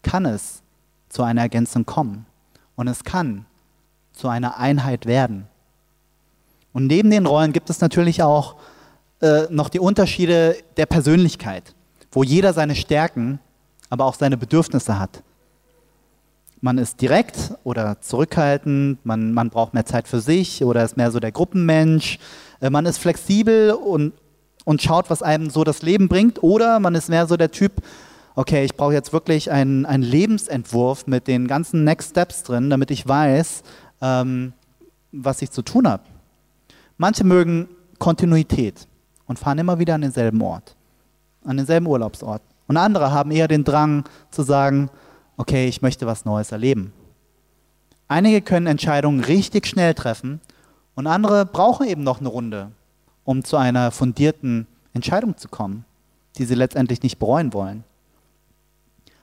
kann 0.03 0.27
es 0.27 0.63
zu 1.09 1.23
einer 1.23 1.41
Ergänzung 1.41 1.87
kommen. 1.87 2.27
Und 2.77 2.89
es 2.89 3.05
kann 3.05 3.47
zu 4.13 4.29
einer 4.29 4.59
Einheit 4.59 5.07
werden. 5.07 5.49
Und 6.75 6.87
neben 6.87 7.11
den 7.11 7.27
Rollen 7.27 7.53
gibt 7.53 7.71
es 7.71 7.81
natürlich 7.81 8.23
auch 8.23 8.57
äh, 9.23 9.45
noch 9.49 9.71
die 9.71 9.81
Unterschiede 9.81 10.57
der 10.77 10.87
Persönlichkeit, 10.87 11.75
wo 12.13 12.23
jeder 12.23 12.53
seine 12.53 12.77
Stärken, 12.77 13.41
aber 13.89 14.05
auch 14.05 14.15
seine 14.15 14.37
Bedürfnisse 14.37 14.99
hat. 14.99 15.23
Man 16.61 16.77
ist 16.77 17.01
direkt 17.01 17.55
oder 17.65 18.01
zurückhaltend, 18.01 19.05
man, 19.05 19.33
man 19.33 19.49
braucht 19.49 19.73
mehr 19.73 19.87
Zeit 19.87 20.07
für 20.07 20.21
sich 20.21 20.63
oder 20.63 20.85
ist 20.85 20.97
mehr 20.97 21.11
so 21.11 21.19
der 21.19 21.33
Gruppenmensch. 21.33 22.19
Äh, 22.61 22.71
man 22.71 22.85
ist 22.87 22.99
flexibel 22.99 23.73
und, 23.73 24.13
und 24.65 24.83
schaut, 24.83 25.09
was 25.09 25.23
einem 25.23 25.49
so 25.49 25.65
das 25.65 25.83
Leben 25.83 26.09
bringt. 26.09 26.43
Oder 26.43 26.79
man 26.81 26.95
ist 26.95 27.09
mehr 27.09 27.27
so 27.27 27.37
der 27.37 27.51
Typ, 27.51 27.81
okay, 28.35 28.65
ich 28.65 28.77
brauche 28.77 28.93
jetzt 28.93 29.13
wirklich 29.13 29.51
einen, 29.51 29.87
einen 29.87 30.03
Lebensentwurf 30.03 31.07
mit 31.07 31.29
den 31.29 31.47
ganzen 31.47 31.85
Next 31.85 32.11
Steps 32.11 32.43
drin, 32.43 32.69
damit 32.69 32.91
ich 32.91 33.09
weiß, 33.09 33.63
ähm, 34.03 34.53
was 35.13 35.41
ich 35.43 35.51
zu 35.51 35.63
tun 35.63 35.89
habe. 35.89 36.03
Manche 36.99 37.25
mögen 37.25 37.69
Kontinuität 37.99 38.87
und 39.27 39.39
fahren 39.39 39.59
immer 39.59 39.79
wieder 39.79 39.95
an 39.95 40.03
denselben 40.03 40.43
Ort, 40.43 40.77
an 41.45 41.57
denselben 41.57 41.87
Urlaubsort. 41.87 42.43
Und 42.67 42.77
andere 42.77 43.11
haben 43.11 43.31
eher 43.31 43.49
den 43.49 43.65
Drang 43.65 44.05
zu 44.31 44.43
sagen, 44.43 44.91
okay, 45.41 45.69
ich 45.69 45.81
möchte 45.81 46.07
was 46.07 46.27
Neues 46.27 46.53
erleben. 46.53 46.93
Einige 48.09 48.43
können 48.43 48.67
Entscheidungen 48.67 49.21
richtig 49.21 49.67
schnell 49.67 49.95
treffen 49.95 50.43
und 50.95 51.07
andere 51.07 51.47
brauchen 51.47 51.87
eben 51.87 52.03
noch 52.03 52.21
eine 52.21 52.29
Runde, 52.29 52.73
um 53.25 53.43
zu 53.43 53.57
einer 53.57 53.91
fundierten 53.91 54.67
Entscheidung 54.93 55.39
zu 55.39 55.49
kommen, 55.49 55.87
die 56.37 56.45
sie 56.45 56.55
letztendlich 56.55 57.03
nicht 57.03 57.19
bereuen 57.19 57.55
wollen. 57.55 57.85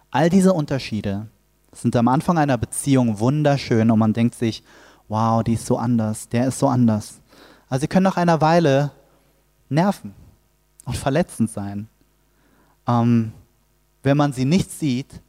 All 0.10 0.32
diese 0.32 0.54
Unterschiede 0.54 1.28
sind 1.72 1.96
am 1.96 2.08
Anfang 2.08 2.40
einer 2.40 2.58
Beziehung 2.58 3.20
wunderschön 3.20 3.92
und 3.92 4.00
man 4.00 4.14
denkt 4.14 4.34
sich, 4.34 4.64
wow, 5.10 5.44
die 5.44 5.54
ist 5.54 5.68
so 5.68 5.78
anders, 5.78 6.30
der 6.30 6.48
ist 6.48 6.58
so 6.58 6.68
anders. 6.68 7.22
Also 7.70 7.82
sie 7.82 7.88
können 7.88 8.06
nach 8.06 8.18
einer 8.18 8.42
Weile 8.42 8.90
nerven 9.70 10.16
und 10.86 10.98
verletzend 10.98 11.52
sein. 11.52 11.88
Ähm, 12.88 13.34
wenn 14.02 14.18
man 14.18 14.34
sie 14.34 14.46
nicht 14.46 14.72
sieht, 14.72 15.22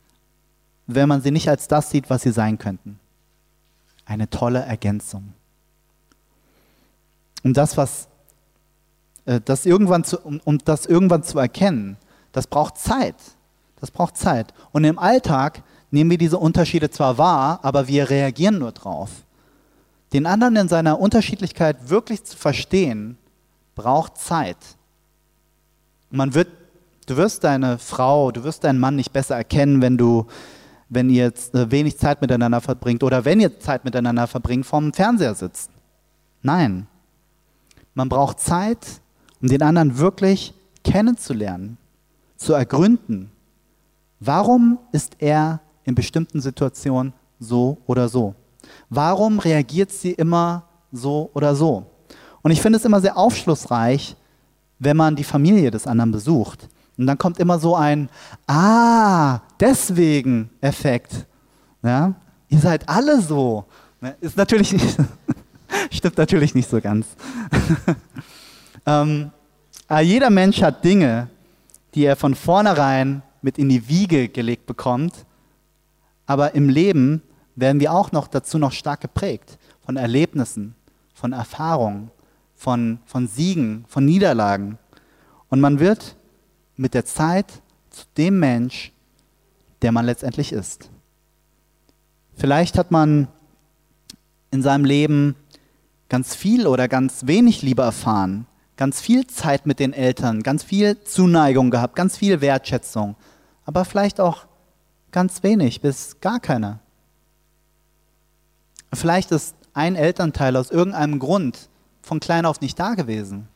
wenn 0.88 1.08
man 1.08 1.20
sie 1.20 1.30
nicht 1.30 1.48
als 1.48 1.68
das 1.68 1.90
sieht, 1.90 2.10
was 2.10 2.22
sie 2.22 2.32
sein 2.32 2.58
könnten. 2.58 2.98
Eine 4.06 4.28
tolle 4.28 4.60
Ergänzung. 4.60 5.34
Um 7.44 7.52
das, 7.52 7.76
was, 7.76 8.08
äh, 9.26 9.40
das 9.44 9.66
irgendwann 9.66 10.02
zu, 10.02 10.18
um, 10.18 10.40
um 10.44 10.58
das 10.58 10.86
irgendwann 10.86 11.22
zu 11.22 11.38
erkennen, 11.38 11.98
das 12.32 12.46
braucht 12.46 12.78
Zeit. 12.78 13.16
Das 13.80 13.90
braucht 13.90 14.16
Zeit. 14.16 14.52
Und 14.72 14.84
im 14.84 14.98
Alltag 14.98 15.62
nehmen 15.90 16.10
wir 16.10 16.18
diese 16.18 16.38
Unterschiede 16.38 16.90
zwar 16.90 17.18
wahr, 17.18 17.60
aber 17.62 17.86
wir 17.86 18.10
reagieren 18.10 18.58
nur 18.58 18.72
drauf. 18.72 19.10
Den 20.14 20.26
anderen 20.26 20.56
in 20.56 20.68
seiner 20.68 20.98
Unterschiedlichkeit 20.98 21.90
wirklich 21.90 22.24
zu 22.24 22.36
verstehen, 22.36 23.18
braucht 23.74 24.16
Zeit. 24.16 24.56
man 26.10 26.34
wird, 26.34 26.48
du 27.06 27.16
wirst 27.16 27.44
deine 27.44 27.78
Frau, 27.78 28.32
du 28.32 28.42
wirst 28.42 28.64
deinen 28.64 28.80
Mann 28.80 28.96
nicht 28.96 29.12
besser 29.12 29.36
erkennen, 29.36 29.82
wenn 29.82 29.98
du, 29.98 30.26
wenn 30.88 31.10
ihr 31.10 31.24
jetzt 31.24 31.54
äh, 31.54 31.70
wenig 31.70 31.98
Zeit 31.98 32.20
miteinander 32.20 32.60
verbringt 32.60 33.02
oder 33.02 33.24
wenn 33.24 33.40
ihr 33.40 33.60
Zeit 33.60 33.84
miteinander 33.84 34.26
verbringt, 34.26 34.66
vorm 34.66 34.92
Fernseher 34.92 35.34
sitzt 35.34 35.70
Nein. 36.42 36.86
Man 37.94 38.08
braucht 38.08 38.40
Zeit, 38.40 39.00
um 39.42 39.48
den 39.48 39.62
anderen 39.62 39.98
wirklich 39.98 40.54
kennenzulernen, 40.84 41.78
zu 42.36 42.52
ergründen. 42.52 43.30
Warum 44.20 44.78
ist 44.92 45.16
er 45.18 45.60
in 45.84 45.94
bestimmten 45.94 46.40
Situationen 46.40 47.12
so 47.40 47.78
oder 47.86 48.08
so? 48.08 48.34
Warum 48.88 49.38
reagiert 49.38 49.90
sie 49.90 50.12
immer 50.12 50.64
so 50.92 51.30
oder 51.34 51.54
so? 51.54 51.86
Und 52.42 52.52
ich 52.52 52.62
finde 52.62 52.78
es 52.78 52.84
immer 52.84 53.00
sehr 53.00 53.16
aufschlussreich, 53.16 54.16
wenn 54.78 54.96
man 54.96 55.16
die 55.16 55.24
Familie 55.24 55.70
des 55.70 55.86
anderen 55.86 56.12
besucht. 56.12 56.68
Und 56.98 57.06
dann 57.06 57.16
kommt 57.16 57.38
immer 57.38 57.58
so 57.58 57.76
ein 57.76 58.10
Ah, 58.46 59.40
deswegen 59.60 60.50
Effekt. 60.60 61.26
Ja? 61.82 62.14
Ihr 62.48 62.58
seid 62.58 62.88
alle 62.88 63.22
so. 63.22 63.64
Ne, 64.00 64.16
ist 64.20 64.36
natürlich 64.36 64.72
nicht, 64.72 64.96
stimmt 65.90 66.18
natürlich 66.18 66.54
nicht 66.54 66.68
so 66.68 66.80
ganz. 66.80 67.06
ähm, 68.86 69.30
jeder 70.02 70.30
Mensch 70.30 70.60
hat 70.60 70.84
Dinge, 70.84 71.28
die 71.94 72.04
er 72.04 72.16
von 72.16 72.34
vornherein 72.34 73.22
mit 73.42 73.58
in 73.58 73.68
die 73.68 73.88
Wiege 73.88 74.28
gelegt 74.28 74.66
bekommt. 74.66 75.24
Aber 76.26 76.54
im 76.54 76.68
Leben 76.68 77.22
werden 77.56 77.80
wir 77.80 77.92
auch 77.92 78.12
noch 78.12 78.26
dazu 78.26 78.58
noch 78.58 78.72
stark 78.72 79.00
geprägt 79.00 79.58
von 79.84 79.96
Erlebnissen, 79.96 80.74
von 81.14 81.32
Erfahrungen, 81.32 82.10
von, 82.54 82.98
von 83.06 83.28
Siegen, 83.28 83.84
von 83.88 84.04
Niederlagen. 84.04 84.78
Und 85.48 85.60
man 85.60 85.80
wird 85.80 86.16
mit 86.78 86.94
der 86.94 87.04
Zeit 87.04 87.60
zu 87.90 88.04
dem 88.16 88.38
Mensch, 88.38 88.92
der 89.82 89.92
man 89.92 90.06
letztendlich 90.06 90.52
ist. 90.52 90.90
Vielleicht 92.34 92.78
hat 92.78 92.90
man 92.90 93.28
in 94.50 94.62
seinem 94.62 94.84
Leben 94.84 95.34
ganz 96.08 96.34
viel 96.34 96.66
oder 96.66 96.88
ganz 96.88 97.26
wenig 97.26 97.62
Liebe 97.62 97.82
erfahren, 97.82 98.46
ganz 98.76 99.00
viel 99.00 99.26
Zeit 99.26 99.66
mit 99.66 99.80
den 99.80 99.92
Eltern, 99.92 100.42
ganz 100.42 100.62
viel 100.62 101.02
Zuneigung 101.02 101.70
gehabt, 101.70 101.96
ganz 101.96 102.16
viel 102.16 102.40
Wertschätzung, 102.40 103.16
aber 103.66 103.84
vielleicht 103.84 104.20
auch 104.20 104.46
ganz 105.10 105.42
wenig 105.42 105.80
bis 105.80 106.20
gar 106.20 106.40
keine. 106.40 106.78
Vielleicht 108.92 109.32
ist 109.32 109.54
ein 109.74 109.96
Elternteil 109.96 110.56
aus 110.56 110.70
irgendeinem 110.70 111.18
Grund 111.18 111.68
von 112.02 112.20
klein 112.20 112.46
auf 112.46 112.60
nicht 112.60 112.78
da 112.78 112.94
gewesen. 112.94 113.48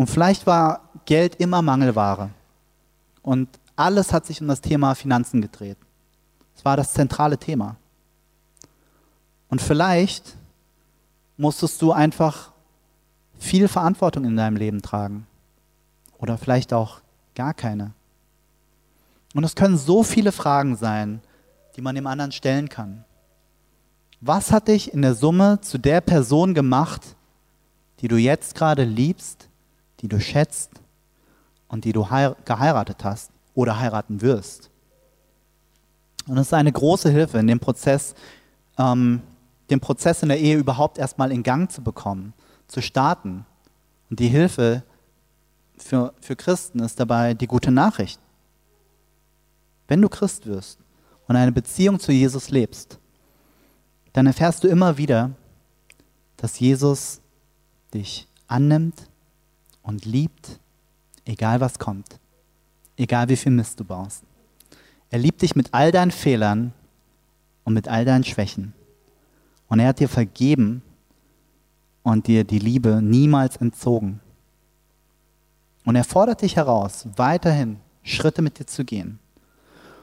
Und 0.00 0.08
vielleicht 0.08 0.46
war 0.46 0.88
Geld 1.04 1.34
immer 1.34 1.60
Mangelware. 1.60 2.30
Und 3.20 3.50
alles 3.76 4.14
hat 4.14 4.24
sich 4.24 4.40
um 4.40 4.48
das 4.48 4.62
Thema 4.62 4.94
Finanzen 4.94 5.42
gedreht. 5.42 5.76
Es 6.56 6.64
war 6.64 6.78
das 6.78 6.94
zentrale 6.94 7.36
Thema. 7.36 7.76
Und 9.50 9.60
vielleicht 9.60 10.38
musstest 11.36 11.82
du 11.82 11.92
einfach 11.92 12.50
viel 13.38 13.68
Verantwortung 13.68 14.24
in 14.24 14.38
deinem 14.38 14.56
Leben 14.56 14.80
tragen. 14.80 15.26
Oder 16.16 16.38
vielleicht 16.38 16.72
auch 16.72 17.02
gar 17.34 17.52
keine. 17.52 17.92
Und 19.34 19.44
es 19.44 19.54
können 19.54 19.76
so 19.76 20.02
viele 20.02 20.32
Fragen 20.32 20.76
sein, 20.76 21.20
die 21.76 21.82
man 21.82 21.94
dem 21.94 22.06
anderen 22.06 22.32
stellen 22.32 22.70
kann. 22.70 23.04
Was 24.22 24.50
hat 24.50 24.68
dich 24.68 24.94
in 24.94 25.02
der 25.02 25.14
Summe 25.14 25.60
zu 25.60 25.76
der 25.76 26.00
Person 26.00 26.54
gemacht, 26.54 27.16
die 27.98 28.08
du 28.08 28.16
jetzt 28.16 28.54
gerade 28.54 28.84
liebst, 28.84 29.49
die 30.00 30.08
du 30.08 30.20
schätzt 30.20 30.70
und 31.68 31.84
die 31.84 31.92
du 31.92 32.06
geheiratet 32.44 33.04
hast 33.04 33.30
oder 33.54 33.78
heiraten 33.78 34.20
wirst? 34.20 34.70
Und 36.26 36.38
es 36.38 36.48
ist 36.48 36.54
eine 36.54 36.72
große 36.72 37.10
Hilfe 37.10 37.38
in 37.38 37.46
dem 37.46 37.60
Prozess, 37.60 38.14
ähm, 38.78 39.22
den 39.68 39.80
Prozess 39.80 40.22
in 40.22 40.28
der 40.28 40.38
Ehe 40.38 40.56
überhaupt 40.56 40.98
erstmal 40.98 41.32
in 41.32 41.42
Gang 41.42 41.70
zu 41.70 41.82
bekommen, 41.82 42.34
zu 42.68 42.80
starten. 42.82 43.46
Und 44.10 44.20
die 44.20 44.28
Hilfe 44.28 44.82
für, 45.76 46.14
für 46.20 46.36
Christen 46.36 46.80
ist 46.80 47.00
dabei 47.00 47.34
die 47.34 47.46
gute 47.46 47.70
Nachricht. 47.70 48.20
Wenn 49.88 50.02
du 50.02 50.08
Christ 50.08 50.46
wirst 50.46 50.78
und 51.26 51.36
eine 51.36 51.52
Beziehung 51.52 51.98
zu 51.98 52.12
Jesus 52.12 52.50
lebst, 52.50 52.98
dann 54.12 54.26
erfährst 54.26 54.64
du 54.64 54.68
immer 54.68 54.98
wieder, 54.98 55.30
dass 56.36 56.58
Jesus 56.58 57.20
dich 57.92 58.28
annimmt 58.46 59.09
und 59.90 60.04
liebt, 60.04 60.60
egal 61.24 61.60
was 61.60 61.80
kommt, 61.80 62.20
egal 62.96 63.28
wie 63.28 63.36
viel 63.36 63.50
Mist 63.50 63.80
du 63.80 63.84
baust. 63.84 64.22
Er 65.10 65.18
liebt 65.18 65.42
dich 65.42 65.56
mit 65.56 65.74
all 65.74 65.90
deinen 65.90 66.12
Fehlern 66.12 66.72
und 67.64 67.74
mit 67.74 67.88
all 67.88 68.04
deinen 68.04 68.22
Schwächen. 68.22 68.72
Und 69.66 69.80
er 69.80 69.88
hat 69.88 69.98
dir 69.98 70.08
vergeben 70.08 70.82
und 72.04 72.28
dir 72.28 72.44
die 72.44 72.60
Liebe 72.60 73.02
niemals 73.02 73.56
entzogen. 73.56 74.20
Und 75.84 75.96
er 75.96 76.04
fordert 76.04 76.42
dich 76.42 76.54
heraus, 76.54 77.08
weiterhin 77.16 77.80
Schritte 78.04 78.42
mit 78.42 78.60
dir 78.60 78.68
zu 78.68 78.84
gehen. 78.84 79.18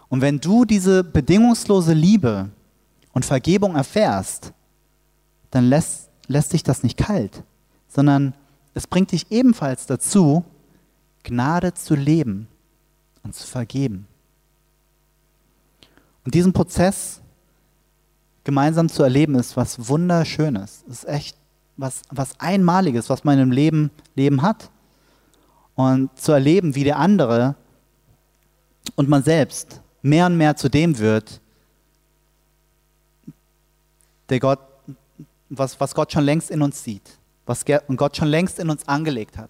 Und 0.10 0.19
wenn 0.19 0.41
du 0.41 0.65
diese 0.65 1.02
bedingungslose 1.02 1.93
Liebe 1.93 2.50
und 3.13 3.23
Vergebung 3.23 3.78
erfährst, 3.78 4.52
dann 5.50 5.69
lässt, 5.69 6.10
lässt 6.28 6.52
dich 6.52 6.63
das 6.63 6.84
nicht 6.84 6.97
kalt, 6.97 7.41
sondern 7.88 8.34
es 8.78 8.86
bringt 8.86 9.12
dich 9.12 9.32
ebenfalls 9.32 9.88
dazu, 9.88 10.46
Gnade 11.24 11.74
zu 11.74 11.96
leben 11.96 12.48
und 13.24 13.34
zu 13.34 13.48
vergeben. 13.48 14.08
Und 16.24 16.36
diesen 16.36 16.54
Prozess 16.54 17.22
gemeinsam 18.44 18.88
zu 18.88 19.02
erleben, 19.02 19.34
ist 19.34 19.58
was 19.58 19.88
Wunderschönes. 19.90 20.84
Es 20.88 21.00
ist 21.00 21.10
echt 21.10 21.38
was, 21.76 22.04
was 22.12 22.40
Einmaliges, 22.40 23.10
was 23.10 23.24
man 23.24 23.40
im 23.40 23.52
Leben, 23.52 23.90
Leben 24.16 24.44
hat. 24.44 24.70
Und 25.74 26.16
zu 26.20 26.32
erleben, 26.32 26.76
wie 26.76 26.84
der 26.84 26.98
andere 27.00 27.56
und 28.96 29.10
man 29.10 29.24
selbst 29.24 29.82
mehr 30.04 30.28
und 30.28 30.38
mehr 30.38 30.56
zu 30.56 30.70
dem 30.70 31.00
wird, 31.00 31.42
der 34.30 34.40
Gott, 34.40 34.60
was, 35.50 35.80
was 35.80 35.96
Gott 35.96 36.12
schon 36.12 36.24
längst 36.26 36.52
in 36.52 36.62
uns 36.62 36.84
sieht, 36.84 37.18
was 37.48 37.66
Gott 37.66 38.18
schon 38.18 38.28
längst 38.28 38.60
in 38.60 38.70
uns 38.70 38.88
angelegt 38.88 39.38
hat. 39.38 39.50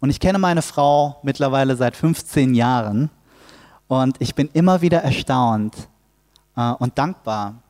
Und 0.00 0.10
ich 0.10 0.20
kenne 0.20 0.38
meine 0.38 0.62
Frau 0.62 1.18
mittlerweile 1.22 1.76
seit 1.76 1.96
15 1.96 2.54
Jahren 2.54 3.10
und 3.88 4.16
ich 4.20 4.34
bin 4.34 4.48
immer 4.52 4.80
wieder 4.80 4.98
erstaunt, 4.98 5.88
äh, 6.58 6.72
und 6.72 6.98
dankbar, 6.98 7.62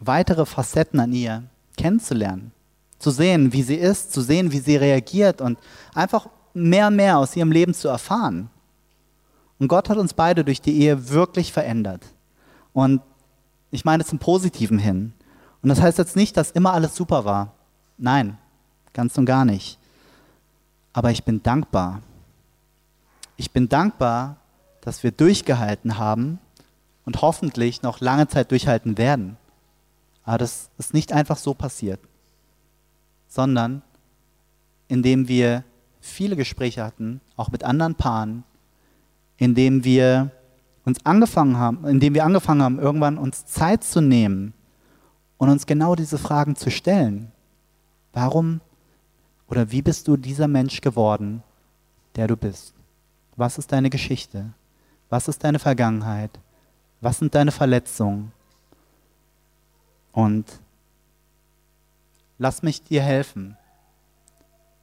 weitere 0.00 0.46
Facetten 0.46 1.00
an 1.00 1.12
ihr 1.12 1.44
kennenzulernen, 1.76 2.52
zu 2.98 3.10
sehen, 3.10 3.52
wie 3.52 3.62
sie 3.62 3.76
ist, 3.76 4.12
zu 4.12 4.20
sehen, 4.20 4.52
wie 4.52 4.58
sie 4.58 4.76
reagiert 4.76 5.40
und 5.40 5.58
einfach 5.94 6.28
mehr 6.52 6.88
und 6.88 6.96
mehr 6.96 7.18
aus 7.18 7.34
ihrem 7.34 7.52
Leben 7.52 7.74
zu 7.74 7.88
erfahren. 7.88 8.50
Und 9.58 9.68
Gott 9.68 9.88
hat 9.88 9.96
uns 9.96 10.14
beide 10.14 10.44
durch 10.44 10.60
die 10.60 10.78
Ehe 10.78 11.10
wirklich 11.10 11.52
verändert. 11.52 12.02
Und 12.72 13.00
ich 13.70 13.84
meine 13.84 14.04
zum 14.04 14.18
Positiven 14.18 14.78
hin. 14.78 15.12
Und 15.62 15.68
das 15.68 15.80
heißt 15.80 15.98
jetzt 15.98 16.16
nicht, 16.16 16.36
dass 16.36 16.52
immer 16.52 16.72
alles 16.72 16.94
super 16.94 17.24
war. 17.24 17.54
Nein, 17.98 18.38
ganz 18.92 19.18
und 19.18 19.26
gar 19.26 19.44
nicht. 19.44 19.78
Aber 20.92 21.10
ich 21.10 21.24
bin 21.24 21.42
dankbar. 21.42 22.00
Ich 23.36 23.50
bin 23.50 23.68
dankbar, 23.68 24.36
dass 24.80 25.02
wir 25.02 25.10
durchgehalten 25.10 25.98
haben 25.98 26.38
und 27.04 27.20
hoffentlich 27.22 27.82
noch 27.82 28.00
lange 28.00 28.28
Zeit 28.28 28.50
durchhalten 28.50 28.98
werden. 28.98 29.36
Aber 30.24 30.38
das 30.38 30.70
ist 30.78 30.94
nicht 30.94 31.12
einfach 31.12 31.36
so 31.36 31.54
passiert, 31.54 32.00
sondern 33.28 33.82
indem 34.88 35.26
wir 35.28 35.64
viele 36.00 36.36
Gespräche 36.36 36.84
hatten, 36.84 37.20
auch 37.36 37.50
mit 37.50 37.64
anderen 37.64 37.94
Paaren, 37.94 38.44
indem 39.36 39.84
wir 39.84 40.30
uns 40.84 41.04
angefangen 41.04 41.56
haben, 41.56 41.86
indem 41.86 42.14
wir 42.14 42.24
angefangen 42.24 42.62
haben, 42.62 42.78
irgendwann 42.78 43.18
uns 43.18 43.46
Zeit 43.46 43.84
zu 43.84 44.00
nehmen 44.00 44.54
und 45.36 45.48
uns 45.48 45.66
genau 45.66 45.94
diese 45.94 46.18
Fragen 46.18 46.56
zu 46.56 46.70
stellen. 46.70 47.32
Warum 48.12 48.60
oder 49.48 49.70
wie 49.70 49.82
bist 49.82 50.08
du 50.08 50.16
dieser 50.16 50.48
Mensch 50.48 50.80
geworden, 50.80 51.42
der 52.16 52.26
du 52.26 52.36
bist? 52.36 52.74
Was 53.36 53.58
ist 53.58 53.72
deine 53.72 53.90
Geschichte? 53.90 54.52
Was 55.08 55.28
ist 55.28 55.44
deine 55.44 55.58
Vergangenheit? 55.58 56.38
Was 57.00 57.18
sind 57.18 57.34
deine 57.34 57.52
Verletzungen? 57.52 58.32
Und 60.12 60.60
lass 62.38 62.62
mich 62.62 62.82
dir 62.82 63.02
helfen, 63.02 63.56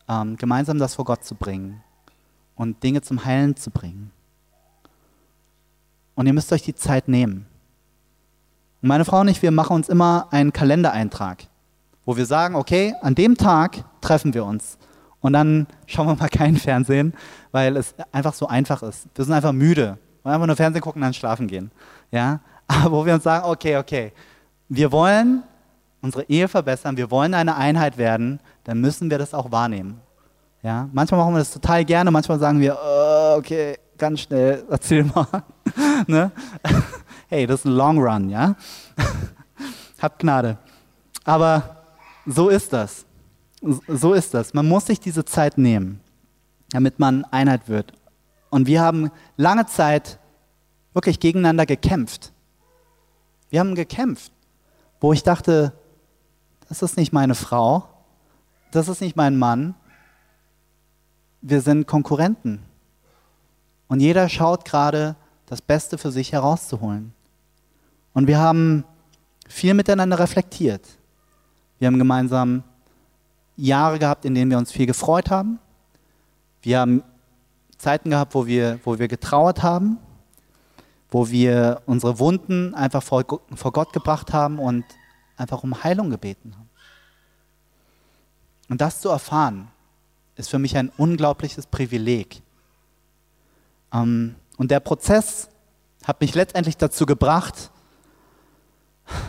ähm, 0.07 0.37
gemeinsam 0.37 0.77
das 0.77 0.95
vor 0.95 1.05
Gott 1.05 1.23
zu 1.23 1.35
bringen 1.35 1.83
und 2.55 2.81
Dinge 2.83 3.01
zum 3.01 3.25
Heilen 3.25 3.55
zu 3.55 3.71
bringen. 3.71 4.11
Und 6.15 6.27
ihr 6.27 6.33
müsst 6.33 6.53
euch 6.53 6.61
die 6.61 6.75
Zeit 6.75 7.07
nehmen. 7.07 7.47
Und 8.81 8.87
meine 8.87 9.05
Frau 9.05 9.19
und 9.19 9.27
ich, 9.27 9.41
wir 9.41 9.51
machen 9.51 9.75
uns 9.75 9.89
immer 9.89 10.27
einen 10.31 10.53
Kalendereintrag, 10.53 11.47
wo 12.05 12.15
wir 12.15 12.25
sagen, 12.25 12.55
okay, 12.55 12.93
an 13.01 13.15
dem 13.15 13.35
Tag 13.35 13.83
treffen 14.01 14.33
wir 14.33 14.45
uns. 14.45 14.77
Und 15.19 15.33
dann 15.33 15.67
schauen 15.87 16.07
wir 16.07 16.15
mal 16.15 16.29
kein 16.29 16.55
Fernsehen, 16.55 17.13
weil 17.51 17.77
es 17.77 17.95
einfach 18.11 18.33
so 18.33 18.47
einfach 18.47 18.83
ist. 18.83 19.07
Wir 19.15 19.25
sind 19.25 19.33
einfach 19.33 19.53
müde. 19.53 19.97
Wollen 20.23 20.35
einfach 20.35 20.47
nur 20.47 20.55
Fernsehen 20.55 20.81
gucken 20.81 21.01
und 21.01 21.07
dann 21.07 21.13
schlafen 21.13 21.47
gehen. 21.47 21.71
Ja? 22.11 22.39
Aber 22.67 22.91
wo 22.91 23.05
wir 23.05 23.15
uns 23.15 23.23
sagen, 23.23 23.45
okay, 23.45 23.77
okay, 23.77 24.13
wir 24.69 24.91
wollen 24.91 25.43
unsere 26.01 26.23
Ehe 26.29 26.47
verbessern, 26.47 26.97
wir 26.97 27.09
wollen 27.09 27.33
eine 27.33 27.55
Einheit 27.55 27.97
werden, 27.97 28.39
dann 28.63 28.79
müssen 28.79 29.09
wir 29.09 29.17
das 29.17 29.33
auch 29.33 29.51
wahrnehmen. 29.51 29.99
Ja? 30.61 30.87
Manchmal 30.93 31.19
machen 31.19 31.33
wir 31.33 31.39
das 31.39 31.51
total 31.51 31.83
gerne, 31.85 32.11
manchmal 32.11 32.39
sagen 32.39 32.59
wir, 32.59 32.77
oh, 32.79 33.37
okay, 33.37 33.77
ganz 33.97 34.21
schnell, 34.21 34.63
erzähl 34.69 35.03
mal. 35.03 35.27
ne? 36.07 36.31
Hey, 37.27 37.47
das 37.47 37.61
ist 37.61 37.65
ein 37.65 37.71
Long 37.71 37.97
Run, 37.97 38.29
ja? 38.29 38.55
Habt 39.99 40.19
Gnade. 40.19 40.59
Aber 41.23 41.74
so 42.25 42.49
ist 42.49 42.73
das. 42.73 43.05
So 43.87 44.13
ist 44.13 44.33
das. 44.33 44.53
Man 44.53 44.67
muss 44.67 44.85
sich 44.85 44.99
diese 44.99 45.25
Zeit 45.25 45.57
nehmen, 45.57 45.99
damit 46.69 46.99
man 46.99 47.25
Einheit 47.25 47.67
wird. 47.67 47.93
Und 48.49 48.67
wir 48.67 48.81
haben 48.81 49.11
lange 49.37 49.65
Zeit 49.65 50.19
wirklich 50.93 51.19
gegeneinander 51.19 51.65
gekämpft. 51.65 52.31
Wir 53.49 53.59
haben 53.59 53.75
gekämpft, 53.75 54.31
wo 54.99 55.13
ich 55.13 55.23
dachte, 55.23 55.73
das 56.67 56.81
ist 56.81 56.97
nicht 56.97 57.13
meine 57.13 57.35
Frau, 57.35 57.87
das 58.71 58.87
ist 58.87 59.01
nicht 59.01 59.15
mein 59.15 59.37
Mann, 59.37 59.75
wir 61.41 61.61
sind 61.61 61.85
Konkurrenten. 61.85 62.63
Und 63.87 63.99
jeder 63.99 64.29
schaut 64.29 64.65
gerade, 64.65 65.15
das 65.45 65.61
Beste 65.61 65.97
für 65.97 66.11
sich 66.11 66.31
herauszuholen. 66.31 67.13
Und 68.13 68.27
wir 68.27 68.39
haben 68.39 68.83
viel 69.47 69.73
miteinander 69.75 70.17
reflektiert. 70.17 70.81
Wir 71.85 71.91
haben 71.91 71.99
gemeinsam 71.99 72.63
Jahre 73.57 73.99
gehabt, 73.99 74.25
in 74.25 74.33
denen 74.33 74.49
wir 74.49 74.57
uns 74.57 74.71
viel 74.71 74.87
gefreut 74.87 75.29
haben. 75.29 75.59
Wir 76.63 76.79
haben 76.79 77.03
Zeiten 77.77 78.09
gehabt, 78.09 78.33
wo 78.33 78.47
wir, 78.47 78.79
wo 78.83 78.97
wir 78.97 79.07
getrauert 79.07 79.61
haben, 79.61 79.99
wo 81.11 81.29
wir 81.29 81.83
unsere 81.85 82.17
Wunden 82.17 82.73
einfach 82.73 83.03
vor, 83.03 83.23
vor 83.53 83.71
Gott 83.71 83.93
gebracht 83.93 84.33
haben 84.33 84.57
und 84.57 84.83
einfach 85.37 85.61
um 85.61 85.83
Heilung 85.83 86.09
gebeten 86.09 86.55
haben. 86.55 86.69
Und 88.67 88.81
das 88.81 88.99
zu 88.99 89.09
erfahren, 89.09 89.67
ist 90.37 90.49
für 90.49 90.57
mich 90.57 90.75
ein 90.77 90.91
unglaubliches 90.97 91.67
Privileg. 91.67 92.41
Ähm, 93.93 94.33
und 94.57 94.71
der 94.71 94.79
Prozess 94.79 95.49
hat 96.03 96.19
mich 96.19 96.33
letztendlich 96.33 96.77
dazu 96.77 97.05
gebracht, 97.05 97.69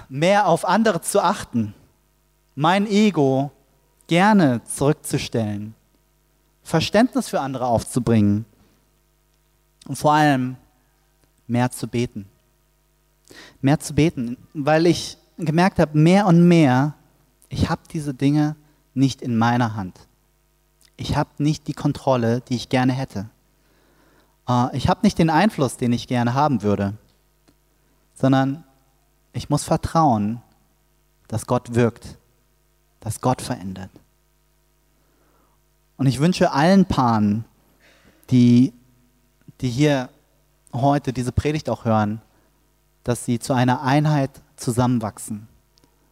mehr 0.08 0.46
auf 0.48 0.64
andere 0.64 1.02
zu 1.02 1.22
achten, 1.22 1.74
mein 2.56 2.86
Ego 2.88 3.52
gerne 4.08 4.62
zurückzustellen, 4.64 5.74
Verständnis 6.62 7.28
für 7.28 7.40
andere 7.40 7.66
aufzubringen 7.66 8.44
und 9.86 9.96
vor 9.96 10.14
allem 10.14 10.56
mehr 11.46 11.70
zu 11.70 11.86
beten. 11.86 12.26
Mehr 13.60 13.78
zu 13.78 13.94
beten, 13.94 14.36
weil 14.54 14.86
ich 14.86 15.18
gemerkt 15.38 15.78
habe, 15.78 15.96
mehr 15.96 16.26
und 16.26 16.48
mehr, 16.48 16.94
ich 17.48 17.68
habe 17.68 17.82
diese 17.92 18.14
Dinge 18.14 18.56
nicht 18.94 19.22
in 19.22 19.36
meiner 19.36 19.76
Hand. 19.76 20.00
Ich 20.96 21.16
habe 21.16 21.30
nicht 21.38 21.68
die 21.68 21.74
Kontrolle, 21.74 22.40
die 22.40 22.56
ich 22.56 22.68
gerne 22.68 22.94
hätte. 22.94 23.28
Äh, 24.48 24.76
ich 24.76 24.88
habe 24.88 25.00
nicht 25.02 25.18
den 25.18 25.30
Einfluss, 25.30 25.76
den 25.76 25.92
ich 25.92 26.08
gerne 26.08 26.34
haben 26.34 26.62
würde, 26.62 26.94
sondern 28.14 28.64
ich 29.32 29.50
muss 29.50 29.64
vertrauen, 29.64 30.40
dass 31.28 31.46
Gott 31.46 31.74
wirkt, 31.74 32.16
dass 33.06 33.20
Gott 33.20 33.40
verändert. 33.40 33.90
Und 35.96 36.08
ich 36.08 36.18
wünsche 36.18 36.50
allen 36.50 36.86
Paaren, 36.86 37.44
die, 38.30 38.72
die 39.60 39.68
hier 39.68 40.08
heute 40.72 41.12
diese 41.12 41.30
Predigt 41.30 41.70
auch 41.70 41.84
hören, 41.84 42.20
dass 43.04 43.24
sie 43.24 43.38
zu 43.38 43.52
einer 43.52 43.82
Einheit 43.82 44.42
zusammenwachsen. 44.56 45.46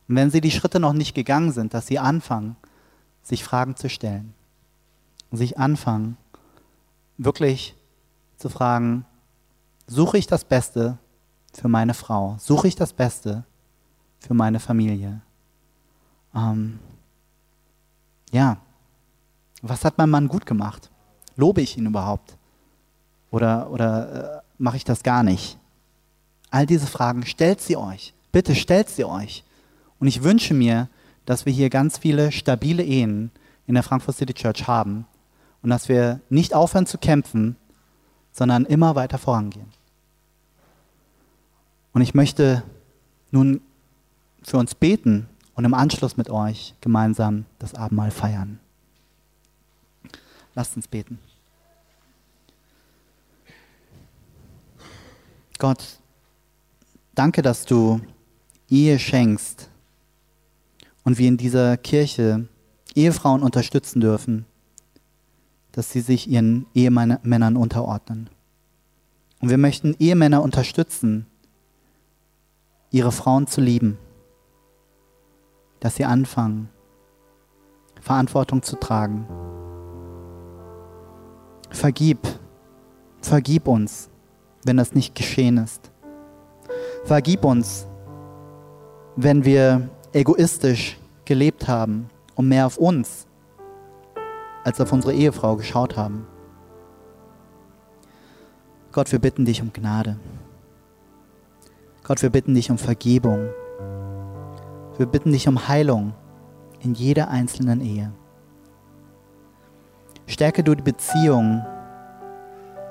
Und 0.07 0.15
wenn 0.15 0.31
sie 0.31 0.41
die 0.41 0.53
Schritte 0.53 0.79
noch 0.79 0.93
nicht 0.93 1.17
gegangen 1.17 1.51
sind, 1.51 1.75
dass 1.75 1.89
sie 1.89 1.99
anfangen, 1.99 2.55
sich 3.25 3.43
Fragen 3.43 3.75
zu 3.75 3.91
stellen. 3.91 4.33
Und 5.33 5.39
sich 5.39 5.59
anfangen, 5.59 6.17
wirklich 7.19 7.75
zu 8.37 8.49
fragen, 8.49 9.05
suche 9.89 10.17
ich 10.17 10.29
das 10.29 10.45
Beste 10.45 10.99
für 11.53 11.67
meine 11.67 11.95
Frau? 11.95 12.37
Suche 12.39 12.69
ich 12.69 12.77
das 12.77 12.93
Beste 12.93 13.43
für 14.21 14.35
meine 14.35 14.61
Familie? 14.61 15.23
Ähm, 16.35 16.79
ja, 18.33 18.59
was 19.63 19.85
hat 19.85 19.99
mein 19.99 20.11
Mann 20.11 20.29
gut 20.29 20.47
gemacht? 20.47 20.91
Lobe 21.37 21.63
ich 21.63 21.79
ihn 21.79 21.87
überhaupt? 21.87 22.37
Oder, 23.31 23.71
oder 23.71 24.39
äh, 24.39 24.43
mache 24.59 24.77
ich 24.77 24.85
das 24.85 25.03
gar 25.03 25.23
nicht? 25.23 25.59
All 26.51 26.67
diese 26.67 26.87
Fragen 26.87 27.25
stellt 27.27 27.61
sie 27.61 27.77
euch. 27.77 28.15
Bitte 28.31 28.55
stellt 28.55 28.89
sie 28.89 29.05
euch. 29.05 29.45
Und 29.99 30.07
ich 30.07 30.23
wünsche 30.23 30.55
mir, 30.55 30.89
dass 31.25 31.47
wir 31.47 31.53
hier 31.53 31.71
ganz 31.71 31.99
viele 31.99 32.31
stabile 32.31 32.83
Ehen 32.83 33.31
in 33.67 33.75
der 33.75 33.83
Frankfurt 33.83 34.17
City 34.17 34.35
Church 34.35 34.67
haben 34.67 35.07
und 35.63 35.71
dass 35.71 35.89
wir 35.89 36.21
nicht 36.29 36.55
aufhören 36.55 36.87
zu 36.87 36.99
kämpfen, 36.99 37.57
sondern 38.33 38.67
immer 38.67 38.95
weiter 38.95 39.19
vorangehen. 39.19 39.73
Und 41.93 42.03
ich 42.03 42.15
möchte 42.15 42.63
nun 43.31 43.61
für 44.43 44.59
uns 44.59 44.75
beten 44.75 45.29
und 45.55 45.65
im 45.65 45.75
Anschluss 45.75 46.17
mit 46.17 46.31
euch 46.31 46.75
gemeinsam 46.81 47.45
das 47.59 47.75
Abendmahl 47.75 48.11
feiern. 48.11 48.61
Lasst 50.55 50.77
uns 50.77 50.89
beten. 50.89 51.19
Gott, 55.59 56.01
danke, 57.15 57.43
dass 57.43 57.65
du 57.65 58.01
Ehe 58.69 58.99
schenkst 58.99 59.69
und 61.05 61.19
wir 61.19 61.29
in 61.29 61.37
dieser 61.37 61.77
Kirche 61.77 62.49
Ehefrauen 62.95 63.43
unterstützen 63.43 64.01
dürfen, 64.01 64.47
dass 65.73 65.91
sie 65.91 66.01
sich 66.01 66.29
ihren 66.29 66.67
Ehemännern 66.75 67.57
unterordnen. 67.57 68.31
Und 69.41 69.51
wir 69.51 69.59
möchten 69.59 69.95
Ehemänner 69.99 70.43
unterstützen, 70.43 71.27
ihre 72.91 73.13
Frauen 73.13 73.47
zu 73.47 73.61
lieben, 73.61 73.99
dass 75.85 75.97
sie 75.97 76.07
anfangen, 76.07 76.71
Verantwortung 78.01 78.63
zu 78.63 78.77
tragen. 78.77 79.27
Vergib, 81.69 82.27
vergib 83.21 83.69
uns, 83.69 84.09
wenn 84.65 84.79
das 84.79 84.95
nicht 84.95 85.15
geschehen 85.15 85.59
ist. 85.59 85.91
Vergib 87.05 87.45
uns, 87.45 87.87
wenn 89.17 89.45
wir 89.45 89.91
egoistisch 90.15 90.97
gelebt 91.27 91.69
haben 91.69 92.09
und 92.35 92.49
mehr 92.49 92.65
auf 92.65 92.79
uns 92.79 93.27
als 94.65 94.81
auf 94.81 94.91
unsere 94.91 95.13
Ehefrau 95.13 95.57
geschaut 95.57 95.99
haben. 95.99 96.27
Gott, 98.91 99.13
wir 99.13 99.19
bitten 99.19 99.45
dich 99.45 99.61
um 99.61 99.71
Gnade. 99.71 100.19
Gott, 102.05 102.23
wir 102.23 102.31
bitten 102.31 102.55
dich 102.55 102.71
um 102.71 102.79
Vergebung. 102.79 103.51
Wir 104.97 105.07
bitten 105.07 105.33
dich 105.33 105.49
um 105.49 105.69
Heilung 105.69 106.15
in 106.81 106.95
jeder 106.95 107.29
einzelnen 107.29 107.81
Ehe. 107.81 108.13
Stärke 110.27 110.63
du 110.63 110.75
die 110.75 110.83
Beziehungen, 110.83 111.65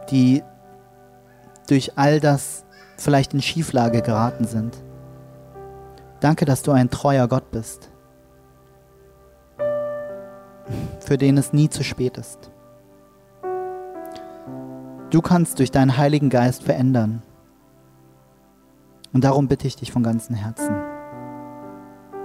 die 0.09 0.43
durch 1.67 1.97
all 1.97 2.19
das 2.19 2.65
vielleicht 2.97 3.33
in 3.33 3.41
Schieflage 3.41 4.01
geraten 4.01 4.45
sind. 4.45 4.77
Danke, 6.19 6.45
dass 6.45 6.61
du 6.61 6.71
ein 6.71 6.89
treuer 6.89 7.27
Gott 7.27 7.51
bist, 7.51 7.89
für 10.99 11.17
den 11.17 11.37
es 11.37 11.53
nie 11.53 11.69
zu 11.69 11.83
spät 11.83 12.17
ist. 12.17 12.51
Du 15.09 15.21
kannst 15.21 15.59
durch 15.59 15.71
deinen 15.71 15.97
Heiligen 15.97 16.29
Geist 16.29 16.63
verändern. 16.63 17.21
Und 19.13 19.23
darum 19.23 19.47
bitte 19.47 19.67
ich 19.67 19.75
dich 19.75 19.91
von 19.91 20.01
ganzem 20.01 20.35
Herzen. 20.35 20.82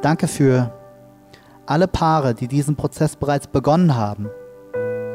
Danke 0.00 0.28
für 0.28 0.72
alle 1.66 1.88
Paare, 1.88 2.34
die 2.34 2.46
diesen 2.46 2.76
Prozess 2.76 3.16
bereits 3.16 3.48
begonnen 3.48 3.96
haben, 3.96 4.30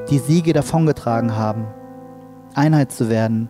die 0.09 0.19
Siege 0.19 0.51
davongetragen 0.51 1.37
haben, 1.37 1.67
Einheit 2.53 2.91
zu 2.91 3.09
werden 3.09 3.49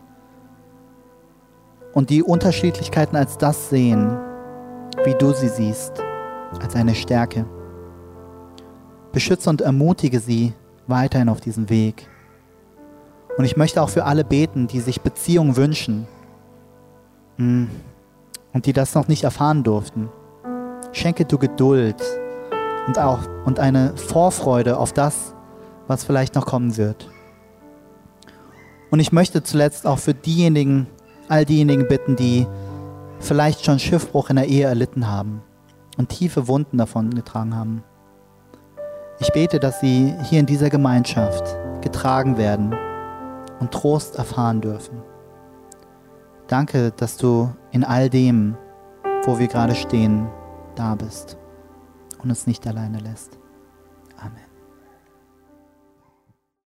und 1.93 2.12
die 2.12 2.22
Unterschiedlichkeiten 2.22 3.15
als 3.15 3.39
das 3.39 3.69
sehen, 3.69 4.15
wie 5.06 5.15
du 5.15 5.34
sie 5.34 5.50
siehst, 5.50 6.04
als 6.62 6.76
eine 6.76 6.93
Stärke. 6.93 7.46
Beschütze 9.12 9.50
und 9.50 9.62
ermutige 9.62 10.19
sie 10.19 10.54
weiterhin 10.86 11.30
auf 11.30 11.41
diesem 11.41 11.69
Weg. 11.69 12.08
Und 13.38 13.46
ich 13.46 13.58
möchte 13.58 13.82
auch 13.82 13.89
für 13.89 14.06
alle 14.06 14.24
beten, 14.24 14.67
die 14.67 14.80
sich 14.80 15.02
Beziehungen 15.02 15.56
wünschen 15.56 16.08
mm, 17.38 17.65
und 18.54 18.65
die 18.67 18.74
das 18.74 18.93
noch 18.93 19.08
nicht 19.08 19.24
erfahren 19.24 19.63
durften. 19.63 20.10
Schenke 20.93 21.25
du 21.25 21.38
Geduld 21.38 22.01
und 22.88 22.99
auch 22.99 23.19
und 23.45 23.60
eine 23.60 23.97
Vorfreude 23.97 24.77
auf 24.77 24.93
das, 24.93 25.36
was 25.88 26.03
vielleicht 26.03 26.36
noch 26.36 26.45
kommen 26.45 26.77
wird. 26.77 27.10
Und 28.91 28.99
ich 28.99 29.12
möchte 29.12 29.41
zuletzt 29.43 29.88
auch 29.88 29.97
für 29.97 30.13
diejenigen, 30.13 30.88
all 31.27 31.45
diejenigen 31.45 31.88
bitten, 31.88 32.15
die 32.15 32.47
vielleicht 33.19 33.65
schon 33.65 33.79
Schiffbruch 33.79 34.29
in 34.29 34.36
der 34.36 34.47
Ehe 34.47 34.67
erlitten 34.67 35.10
haben 35.10 35.41
und 35.97 36.10
tiefe 36.10 36.47
Wunden 36.47 36.77
davon 36.77 37.10
getragen 37.10 37.56
haben. 37.56 37.84
Ich 39.19 39.32
bete, 39.34 39.60
dass 39.60 39.79
sie 39.79 40.13
hier 40.29 40.39
in 40.39 40.45
dieser 40.45 40.69
Gemeinschaft 40.69 41.43
getragen 41.82 42.38
werden 42.38 42.75
und 43.60 43.71
Trost 43.71 44.15
erfahren 44.15 44.62
dürfen. 44.62 45.01
Danke, 46.47 46.91
dass 46.95 47.17
du 47.17 47.49
in 47.71 47.84
all 47.84 48.10
dem, 48.10 48.56
wo 49.23 49.39
wir 49.39 49.47
gerade 49.47 49.73
stehen, 49.73 50.27
da 50.75 50.95
bist 50.95 51.38
und 52.21 52.29
uns 52.29 52.47
nicht 52.47 52.65
alleine 52.67 52.99
lässt. 52.99 53.39